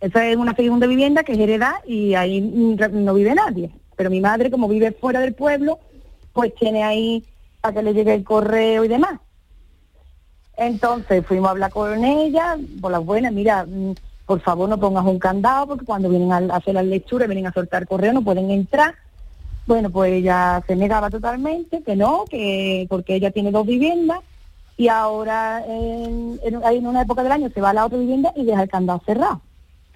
[0.00, 3.70] Esa es una segunda vivienda que es heredad y ahí no vive nadie.
[3.96, 5.78] Pero mi madre, como vive fuera del pueblo,
[6.32, 7.24] pues tiene ahí
[7.62, 9.20] para que le llegue el correo y demás.
[10.56, 13.94] Entonces fuimos a hablar con ella, por las buenas, mira, mm,
[14.26, 17.52] por favor no pongas un candado porque cuando vienen a hacer las lecturas, vienen a
[17.52, 18.94] soltar correo, no pueden entrar.
[19.66, 24.20] Bueno, pues ella se negaba totalmente, que no, que porque ella tiene dos viviendas
[24.76, 28.64] y ahora en, una época del año se va a la otra vivienda y deja
[28.64, 29.40] el candado cerrado.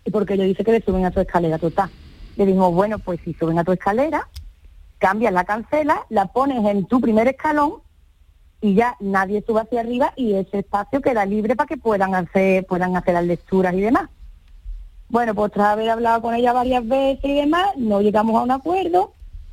[0.05, 1.91] Y porque ella dice que le suben a tu escalera total.
[2.37, 4.29] Le dijimos, bueno, pues si suben a tu escalera,
[4.99, 7.75] cambias la cancela, la pones en tu primer escalón
[8.61, 12.67] y ya nadie sube hacia arriba y ese espacio queda libre para que puedan hacer,
[12.67, 14.09] puedan hacer las lecturas y demás.
[15.09, 18.51] Bueno, pues tras haber hablado con ella varias veces y demás, no llegamos a un
[18.51, 19.13] acuerdo,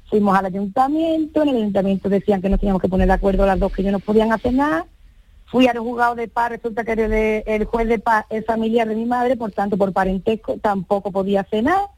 [0.10, 3.60] fuimos al ayuntamiento, en el ayuntamiento decían que no teníamos que poner de acuerdo las
[3.60, 4.88] dos que ellos no podían hacer nada,
[5.46, 9.06] fui al juzgado de paz, resulta que el juez de paz es familiar de mi
[9.06, 11.89] madre, por tanto por parentesco tampoco podía hacer nada,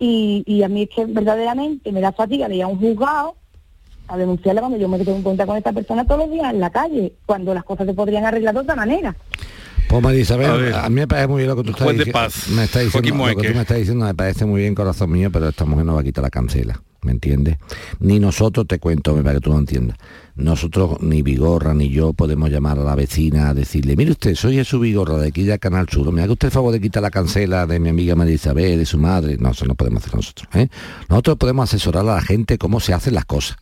[0.00, 3.36] y, y a mí es que verdaderamente me da fatiga de ir a un juzgado
[4.08, 6.58] a denunciarla cuando yo me tengo en cuenta con esta persona todos los días en
[6.58, 9.14] la calle, cuando las cosas se podrían arreglar de otra manera.
[9.88, 12.12] Pues María Isabel, A mí me parece muy bien lo que tú estás diciendo.
[12.12, 14.74] paz, Me está Joaquín diciendo lo que tú me estás diciendo me parece muy bien,
[14.74, 17.56] corazón mío, pero esta mujer no va a quitar la cancela, ¿me entiendes?
[17.98, 19.98] Ni nosotros, te cuento, parece que tú lo entiendas.
[20.36, 24.54] Nosotros, ni Vigorra, ni yo, podemos llamar a la vecina a decirle, mire usted, soy
[24.54, 27.10] Jesús Vigorra de aquí de Canal Sur, me haga usted el favor de quitar la
[27.10, 29.36] cancela de mi amiga María Isabel, de su madre.
[29.38, 30.48] No, eso no podemos hacer nosotros.
[30.54, 30.68] ¿eh?
[31.08, 33.56] Nosotros podemos asesorar a la gente cómo se hacen las cosas.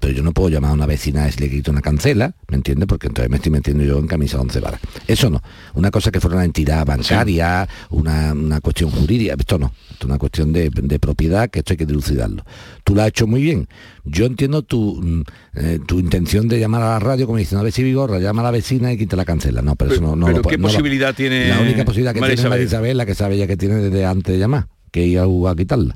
[0.00, 2.86] Pero yo no puedo llamar a una vecina decirle que quite una cancela, ¿me entiendes?
[2.86, 4.80] Porque entonces me estoy metiendo yo en camisa de once varas.
[5.06, 5.42] Eso no.
[5.74, 9.66] Una cosa que fuera una entidad bancaria, una, una cuestión jurídica, esto no.
[9.90, 12.42] Esto es una cuestión de, de propiedad que esto hay que dilucidarlo.
[12.82, 13.68] Tú lo has hecho muy bien.
[14.04, 15.22] Yo entiendo tu, mm,
[15.56, 18.40] eh, tu intención de llamar a la radio como diciendo, a ver si Vigorra, llama
[18.40, 19.60] a la vecina y quita la cancela.
[19.60, 22.14] No, pero eso no, no pero lo ¿qué no lo- posibilidad tiene La única posibilidad
[22.14, 22.86] que María tiene María Isabel?
[22.86, 25.54] Isabel, la que sabe ella que tiene desde antes de llamar, que ir a, a
[25.56, 25.94] quitarla.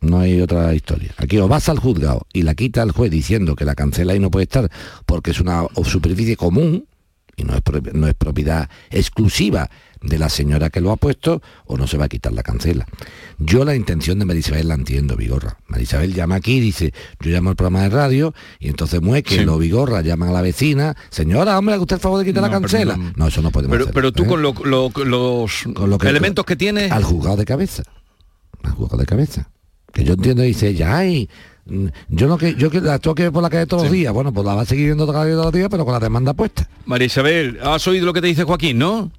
[0.00, 1.14] No hay otra historia.
[1.18, 4.18] Aquí o vas al juzgado y la quita el juez diciendo que la cancela ahí
[4.18, 4.70] no puede estar
[5.06, 6.86] porque es una superficie común
[7.36, 9.70] y no es, pro- no es propiedad exclusiva
[10.02, 12.86] de la señora que lo ha puesto o no se va a quitar la cancela.
[13.38, 15.58] Yo la intención de Marisabel la entiendo, Vigorra.
[15.68, 19.44] Marisabel llama aquí y dice, yo llamo al programa de radio y entonces Mueque, Sí.
[19.44, 22.48] lo Vigorra, llaman a la vecina, señora, hombre, haga usted el favor de quitar No,
[22.48, 22.96] la cancela.
[22.96, 23.94] no- No, eso no podemos Pero, hacer.
[23.94, 24.26] pero tú ¿eh?
[24.26, 26.90] con, lo- lo- los Con lo que- elementos que tienes...
[26.90, 27.82] al juzgado de cabeza
[28.62, 29.50] al juzgado de cabeza
[29.92, 31.28] que yo entiendo dice ella ay
[31.66, 33.92] mm, yo no que yo que la tengo que ver por la calle todos los
[33.92, 34.12] días.
[34.12, 35.94] Bueno pues la va a seguir viendo toda la calle todos los días pero con
[35.94, 36.68] la demanda puesta.
[36.86, 39.10] María Isabel, has oído lo que te dice Joaquín, ¿no?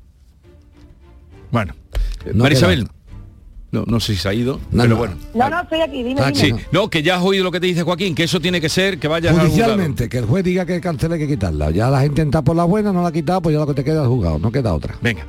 [1.51, 1.75] Bueno,
[2.33, 2.87] No María Isabel,
[3.71, 4.95] no, no sé si se ha ido, No, pero no.
[4.97, 5.15] bueno.
[5.33, 6.59] No, no, estoy aquí, dime, Ah, dime.
[6.59, 8.69] Sí, no, que ya has oído lo que te dice Joaquín, que eso tiene que
[8.69, 12.01] ser que vayas judicialmente que el juez diga que cancela hay que quitarla ya la
[12.01, 14.01] gente entra por la buena no la ha quitado pues ya lo que te queda
[14.03, 15.25] es juzgado no queda otra Venga,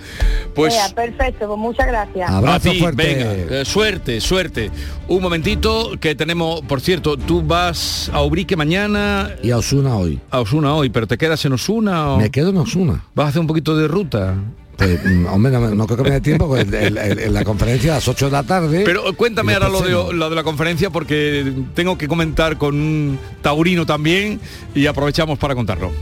[0.54, 2.30] pues Vea, perfecto, pues muchas gracias.
[2.30, 3.02] Abrazo a ti, fuerte.
[3.14, 4.70] venga, eh, suerte, suerte.
[5.08, 10.18] Un momentito que tenemos, por cierto, tú vas a Ubrique mañana, y a Osuna hoy
[10.30, 13.28] a Osuna hoy, pero te quedas en Osuna o me quedo en Osuna vas a
[13.30, 14.34] hacer un poquito de ruta.
[14.76, 17.44] Pues mm, hombre no, no creo que me dé tiempo pues el- el- en la
[17.44, 20.36] conferencia a las 8 de la tarde Pero eh, cuéntame ahora lo de, lo de
[20.36, 24.40] la conferencia porque tengo que comentar con un taurino también
[24.74, 25.92] y aprovechamos para contarlo.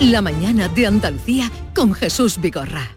[0.00, 2.96] La mañana de Andalucía con Jesús Vigorra.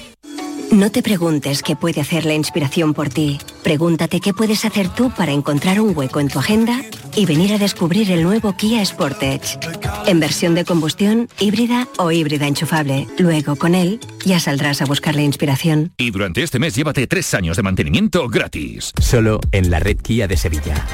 [0.71, 3.39] No te preguntes qué puede hacer la inspiración por ti.
[3.61, 6.79] Pregúntate qué puedes hacer tú para encontrar un hueco en tu agenda
[7.13, 9.59] y venir a descubrir el nuevo Kia Sportage.
[10.05, 13.05] En versión de combustión, híbrida o híbrida enchufable.
[13.19, 15.91] Luego, con él, ya saldrás a buscar la inspiración.
[15.97, 18.93] Y durante este mes llévate tres años de mantenimiento gratis.
[18.97, 20.87] Solo en la red Kia de Sevilla.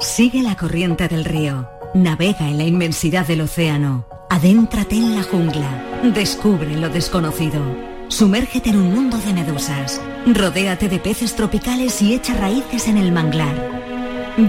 [0.00, 1.68] Sigue la corriente del río.
[1.94, 4.08] Navega en la inmensidad del océano.
[4.30, 6.02] Adéntrate en la jungla.
[6.12, 7.93] Descubre lo desconocido.
[8.14, 10.00] Sumérgete en un mundo de medusas.
[10.24, 13.56] Rodéate de peces tropicales y echa raíces en el manglar.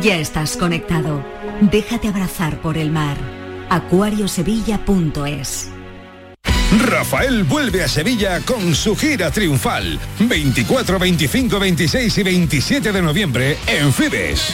[0.03, 1.26] Ya estás conectado.
[1.61, 3.18] Déjate abrazar por el mar.
[3.72, 5.70] acuariosevilla.es
[6.88, 9.99] Rafael vuelve a Sevilla con su gira triunfal.
[10.20, 14.53] 24, 25, 26 y 27 de noviembre en Fibes.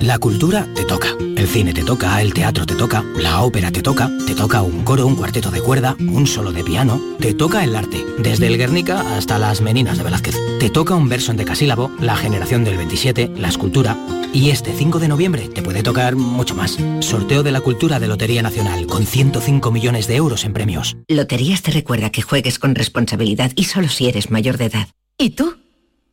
[0.00, 3.82] La cultura te toca, el cine te toca, el teatro te toca, la ópera te
[3.82, 7.64] toca, te toca un coro, un cuarteto de cuerda, un solo de piano, te toca
[7.64, 10.36] el arte, desde el Guernica hasta las Meninas de Velázquez.
[10.60, 13.96] Te toca un verso en decasílabo, la generación del 27, la escultura,
[14.32, 16.78] y este 5 de noviembre te puede tocar mucho más.
[17.00, 20.96] Sorteo de la cultura de Lotería Nacional, con 105 millones de euros en premios.
[21.08, 24.88] Loterías te recuerda que juegues con responsabilidad y solo si eres mayor de edad.
[25.18, 25.56] ¿Y tú?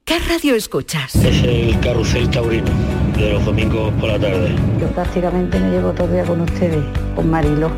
[0.05, 1.15] ¿Qué radio escuchas?
[1.15, 2.71] Es el Carrusel Taurino,
[3.17, 4.55] de los domingos por la tarde.
[4.79, 6.83] Yo prácticamente me llevo todo el día con ustedes,
[7.15, 7.69] con Marilo,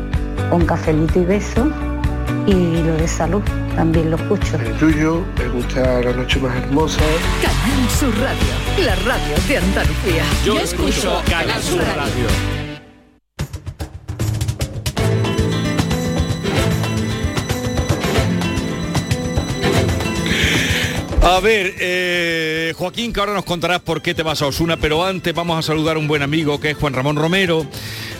[0.50, 1.68] con cafelito y beso
[2.46, 3.42] y lo de salud
[3.76, 4.56] también lo escucho.
[4.56, 7.00] El tuyo, me gusta la noche más hermosa.
[7.42, 10.24] Canal Sur Radio, la radio de Andalucía.
[10.44, 12.67] Yo, escucho Canal Sur Radio.
[21.22, 25.04] A ver, eh, Joaquín, que ahora nos contarás por qué te vas a Osuna, pero
[25.04, 27.66] antes vamos a saludar a un buen amigo que es Juan Ramón Romero,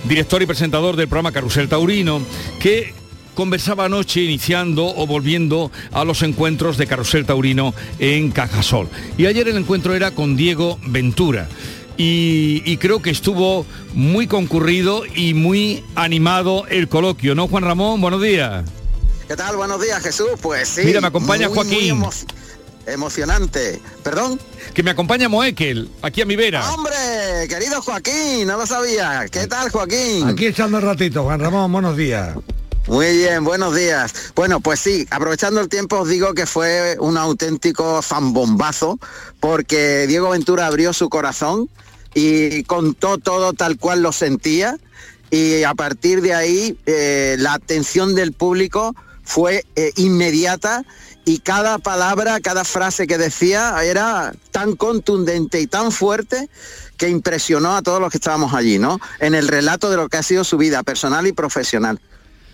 [0.05, 2.21] director y presentador del programa Carrusel Taurino,
[2.61, 2.93] que
[3.35, 8.89] conversaba anoche iniciando o volviendo a los encuentros de Carrusel Taurino en Cajasol.
[9.17, 11.49] Y ayer el encuentro era con Diego Ventura.
[11.97, 18.01] Y, y, creo que estuvo muy concurrido y muy animado el coloquio, ¿no, Juan Ramón?
[18.01, 18.65] Buenos días.
[19.27, 19.57] ¿Qué tal?
[19.57, 20.31] Buenos días, Jesús.
[20.41, 20.83] Pues sí.
[20.85, 21.99] Mira, me acompaña muy, Joaquín.
[21.99, 22.09] muy
[22.91, 23.81] emocionante.
[24.03, 24.41] ¿Perdón?
[24.75, 26.73] Que me acompaña Moekel, aquí a mi vera.
[26.73, 26.95] ¡Hombre!
[27.49, 29.27] Querido Joaquín, no lo sabía.
[29.31, 30.29] ¿Qué tal, Joaquín?
[30.29, 32.37] Aquí echando el ratito, Juan Ramón, buenos días.
[32.89, 34.33] Muy bien, buenos días.
[34.35, 38.99] Bueno, pues sí, aprovechando el tiempo os digo que fue un auténtico zambombazo
[39.41, 41.69] porque Diego Ventura abrió su corazón
[42.15, 44.79] y contó todo tal cual lo sentía
[45.31, 50.85] y a partir de ahí eh, la atención del público fue eh, inmediata
[51.25, 56.49] y cada palabra, cada frase que decía era tan contundente y tan fuerte
[56.97, 58.99] que impresionó a todos los que estábamos allí, ¿no?
[59.21, 62.01] En el relato de lo que ha sido su vida personal y profesional.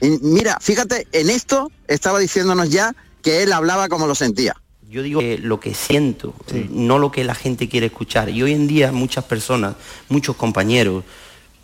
[0.00, 4.54] Y mira, fíjate, en esto estaba diciéndonos ya que él hablaba como lo sentía.
[4.90, 6.34] Yo digo que lo que siento,
[6.70, 8.28] no lo que la gente quiere escuchar.
[8.28, 9.76] Y hoy en día muchas personas,
[10.08, 11.04] muchos compañeros,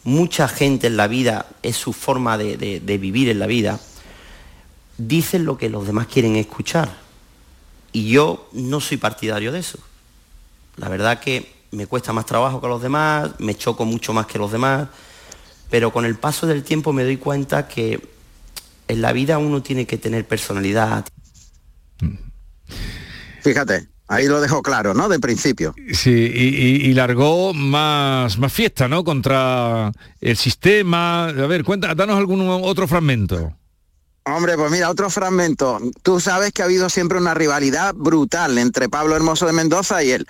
[0.05, 3.79] mucha gente en la vida, es su forma de, de- de vivir en la vida,
[5.07, 6.91] dicen lo que los demás quieren escuchar.
[7.93, 9.79] Y yo no soy partidario de eso.
[10.77, 14.39] La verdad que me cuesta más trabajo que los demás, me choco mucho más que
[14.39, 14.89] los demás,
[15.71, 18.01] pero con el paso del tiempo me doy cuenta que
[18.89, 21.07] en la vida uno tiene que tener personalidad,
[23.43, 25.09] Fíjate, Ahí lo dejo claro, ¿no?
[25.09, 25.73] De principio.
[25.93, 29.05] Sí, y, y, largó más, más fiesta, ¿no?
[29.05, 31.27] Contra el sistema.
[31.27, 33.57] A ver, cuenta, danos algún otro fragmento.
[34.25, 35.81] Hombre, pues mira, otro fragmento.
[36.03, 40.11] Tú sabes que ha habido siempre una rivalidad brutal entre Pablo Hermoso de Mendoza y
[40.11, 40.27] él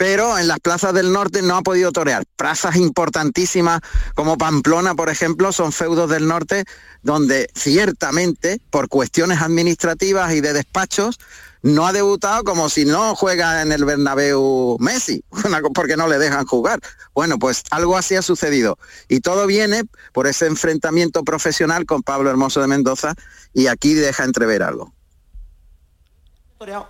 [0.00, 2.24] pero en las plazas del norte no ha podido torear.
[2.36, 3.82] Plazas importantísimas
[4.14, 6.64] como Pamplona, por ejemplo, son feudos del norte
[7.02, 11.20] donde ciertamente, por cuestiones administrativas y de despachos,
[11.60, 15.22] no ha debutado como si no juega en el Bernabéu Messi,
[15.74, 16.80] porque no le dejan jugar.
[17.12, 18.78] Bueno, pues algo así ha sucedido.
[19.06, 19.82] Y todo viene
[20.14, 23.12] por ese enfrentamiento profesional con Pablo Hermoso de Mendoza
[23.52, 24.94] y aquí deja entrever algo.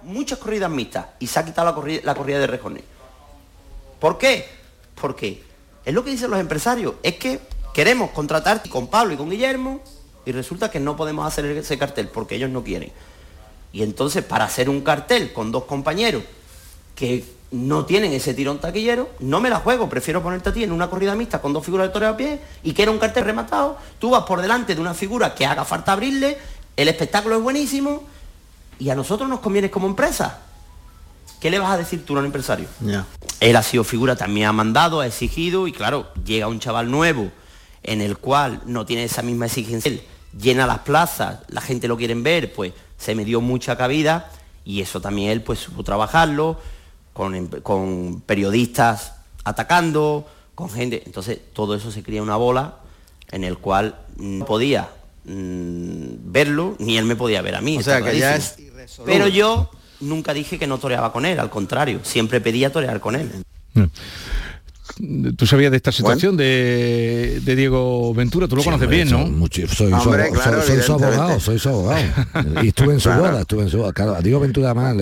[0.02, 1.66] Muchas corridas mixtas y se ha quitado
[2.04, 2.84] la corrida, de rejones.
[4.00, 4.48] ¿Por qué?
[5.00, 5.42] Porque
[5.84, 7.40] es lo que dicen los empresarios, es que
[7.74, 9.80] queremos contratar con Pablo y con Guillermo
[10.24, 12.90] y resulta que no podemos hacer ese cartel porque ellos no quieren.
[13.72, 16.24] Y entonces para hacer un cartel con dos compañeros
[16.94, 20.72] que no tienen ese tirón taquillero, no me la juego, prefiero ponerte a ti en
[20.72, 23.24] una corrida mixta con dos figuras de toreo a pie y que era un cartel
[23.24, 26.38] rematado, tú vas por delante de una figura que haga falta abrirle,
[26.76, 28.04] el espectáculo es buenísimo
[28.78, 30.42] y a nosotros nos conviene como empresa.
[31.40, 32.68] ¿Qué le vas a decir tú a un empresario?
[33.40, 37.30] Él ha sido figura, también ha mandado, ha exigido y claro, llega un chaval nuevo
[37.82, 39.90] en el cual no tiene esa misma exigencia,
[40.38, 44.30] llena las plazas, la gente lo quiere ver, pues se me dio mucha cabida
[44.66, 46.60] y eso también él pues supo trabajarlo
[47.14, 49.14] con, em, con periodistas
[49.44, 52.76] atacando, con gente, entonces todo eso se cría una bola
[53.30, 54.90] en el cual no podía
[55.24, 57.78] mm, verlo ni él me podía ver a mí.
[57.78, 58.56] O sea que ya es
[59.06, 59.70] Pero yo
[60.00, 63.30] nunca dije que no toreaba con él, al contrario, siempre pedía torear con él.
[63.74, 63.84] Mm.
[65.36, 68.48] ¿Tú sabías de esta situación de, Diego Ventura?
[68.48, 69.46] Tú lo conoces bien, ¿no?
[69.50, 72.02] soy, su abogado, soy su abogado.
[72.62, 73.92] y estuve en su boda, estuve en su boda.
[73.92, 74.96] Claro, a Diego Ventura más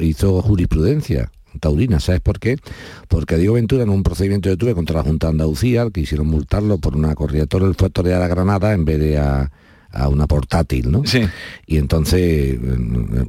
[0.00, 1.30] hizo jurisprudencia
[1.60, 2.56] taurina, ¿sabes por qué?
[3.08, 6.78] Porque Diego Ventura en un procedimiento de tuve contra la Junta de Andalucía, quisieron multarlo
[6.78, 9.50] por una corrida de él fue a torear a Granada en vez de a
[9.94, 11.04] a una portátil, ¿no?
[11.06, 11.22] Sí.
[11.66, 12.58] Y entonces eh,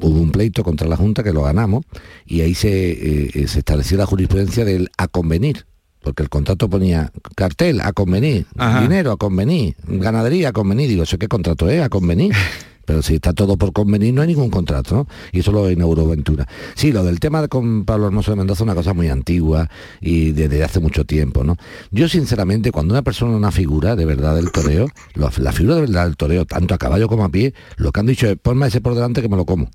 [0.01, 1.85] hubo un pleito contra la Junta que lo ganamos
[2.25, 5.65] y ahí se, eh, se estableció la jurisprudencia del a convenir,
[6.01, 8.45] porque el contrato ponía cartel a convenir,
[8.81, 11.81] dinero a convenir, ganadería a convenir, digo, ¿eso qué contrato es?
[11.81, 12.33] A convenir.
[12.85, 15.07] Pero si está todo por convenir, no hay ningún contrato, ¿no?
[15.31, 16.47] Y eso lo inauguró Ventura.
[16.75, 19.69] Sí, lo del tema con Pablo Hermoso de Mendoza es una cosa muy antigua
[20.01, 21.57] y desde hace mucho tiempo, ¿no?
[21.91, 26.05] Yo, sinceramente, cuando una persona, una figura de verdad del toreo, la figura de verdad
[26.05, 28.81] del toreo, tanto a caballo como a pie, lo que han dicho es, ponme ese
[28.81, 29.69] por delante que me lo como.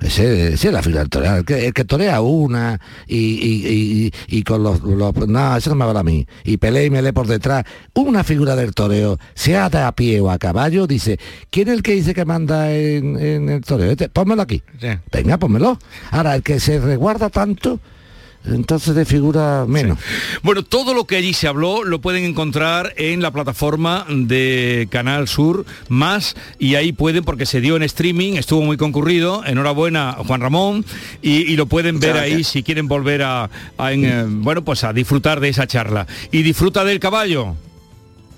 [0.00, 4.10] Ese, es la figura del toreo, el que, torea una y,
[4.42, 6.26] con los, No, eso no me vale a mí.
[6.44, 7.64] Y pelea y me lee por detrás.
[7.94, 11.18] Una figura del toreo, sea a pie o a caballo, dice,
[11.50, 13.92] ¿quién es el que dice que manda en, el toreo?
[13.92, 14.62] Este, pónmelo aquí.
[15.10, 15.78] Venga, pónmelo.
[16.10, 17.80] Ahora, el que se resguarda tanto
[18.44, 19.98] entonces de figura menos.
[20.42, 25.28] Bueno, todo lo que allí se habló lo pueden encontrar en la plataforma de Canal
[25.28, 29.44] Sur más y ahí pueden porque se dio en streaming, estuvo muy concurrido.
[29.44, 30.84] Enhorabuena Juan Ramón
[31.20, 35.50] y, lo pueden ver ahí si quieren volver a, eh, bueno pues a disfrutar de
[35.50, 37.54] esa charla y disfruta del caballo.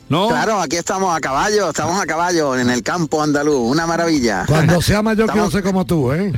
[0.09, 0.29] ¿No?
[0.29, 4.45] Claro, aquí estamos a caballo, estamos a caballo en el campo andaluz, una maravilla.
[4.47, 6.33] Cuando sea mayor que no sé como tú, ¿eh?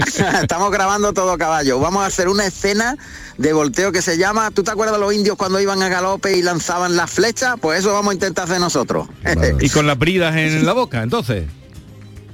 [0.42, 1.78] Estamos grabando todo caballo.
[1.78, 2.96] Vamos a hacer una escena
[3.38, 6.36] de volteo que se llama, ¿tú te acuerdas de los indios cuando iban a galope
[6.36, 7.56] y lanzaban las flechas?
[7.60, 9.08] Pues eso vamos a intentar hacer nosotros.
[9.60, 11.44] y con las bridas en la boca, entonces.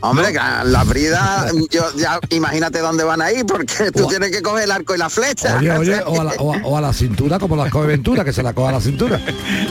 [0.00, 4.64] Hombre, la brida, yo, ya imagínate dónde van a ir, porque tú tienes que coger
[4.64, 5.58] el arco y la flecha.
[5.58, 8.72] Oye, oye, o a, la, cintura, como las coge Ventura, que se la coja a
[8.72, 9.20] la cintura.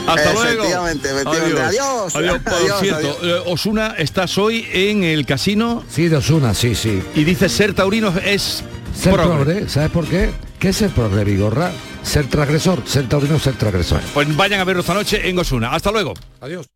[0.06, 0.64] Hasta luego.
[0.64, 1.62] Efectivamente, efectivamente.
[1.62, 2.16] Adiós.
[2.16, 2.38] Adiós.
[2.42, 5.84] Por cierto, eh, Osuna, estás hoy en el casino.
[5.90, 7.02] Sí, de Osuna, sí, sí.
[7.14, 8.62] Y dice ser taurino es
[8.94, 9.68] ser progre.
[9.68, 10.30] ¿Sabes por qué?
[10.58, 11.70] ¿Qué es ser progre, Vigorra?
[12.02, 14.00] Ser transgresor, ser taurino, ser transgresor.
[14.14, 15.72] Pues vayan a verlo esta noche en Osuna.
[15.72, 16.14] Hasta luego.
[16.40, 16.66] Adiós.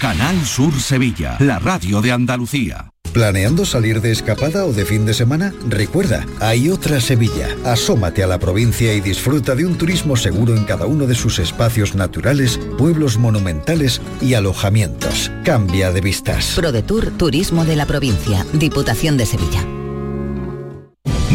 [0.00, 2.88] Canal Sur Sevilla, la radio de Andalucía.
[3.12, 5.52] ¿Planeando salir de escapada o de fin de semana?
[5.68, 7.54] Recuerda, hay otra Sevilla.
[7.66, 11.38] Asómate a la provincia y disfruta de un turismo seguro en cada uno de sus
[11.38, 15.30] espacios naturales, pueblos monumentales y alojamientos.
[15.44, 16.54] Cambia de vistas.
[16.56, 19.66] ProDetour Turismo de la Provincia, Diputación de Sevilla.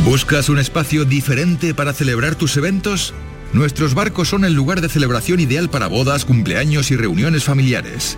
[0.05, 3.13] ¿Buscas un espacio diferente para celebrar tus eventos?
[3.53, 8.17] Nuestros barcos son el lugar de celebración ideal para bodas, cumpleaños y reuniones familiares.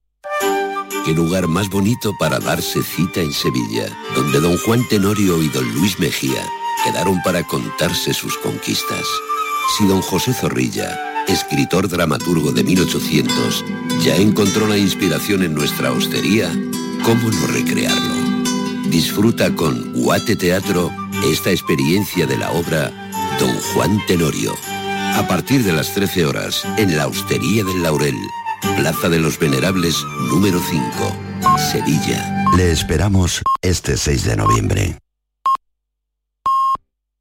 [1.03, 5.67] Qué lugar más bonito para darse cita en Sevilla, donde don Juan Tenorio y don
[5.73, 6.45] Luis Mejía
[6.83, 9.03] quedaron para contarse sus conquistas.
[9.75, 13.65] Si don José Zorrilla, escritor dramaturgo de 1800,
[14.03, 16.51] ya encontró la inspiración en nuestra hostería,
[17.03, 18.13] ¿cómo no recrearlo?
[18.89, 20.91] Disfruta con Guate Teatro
[21.25, 22.91] esta experiencia de la obra
[23.39, 24.55] Don Juan Tenorio.
[25.15, 28.15] A partir de las 13 horas, en la Hostería del Laurel,
[28.61, 29.95] Plaza de los Venerables,
[30.29, 32.45] número 5, Sevilla.
[32.55, 35.00] Le esperamos este 6 de noviembre.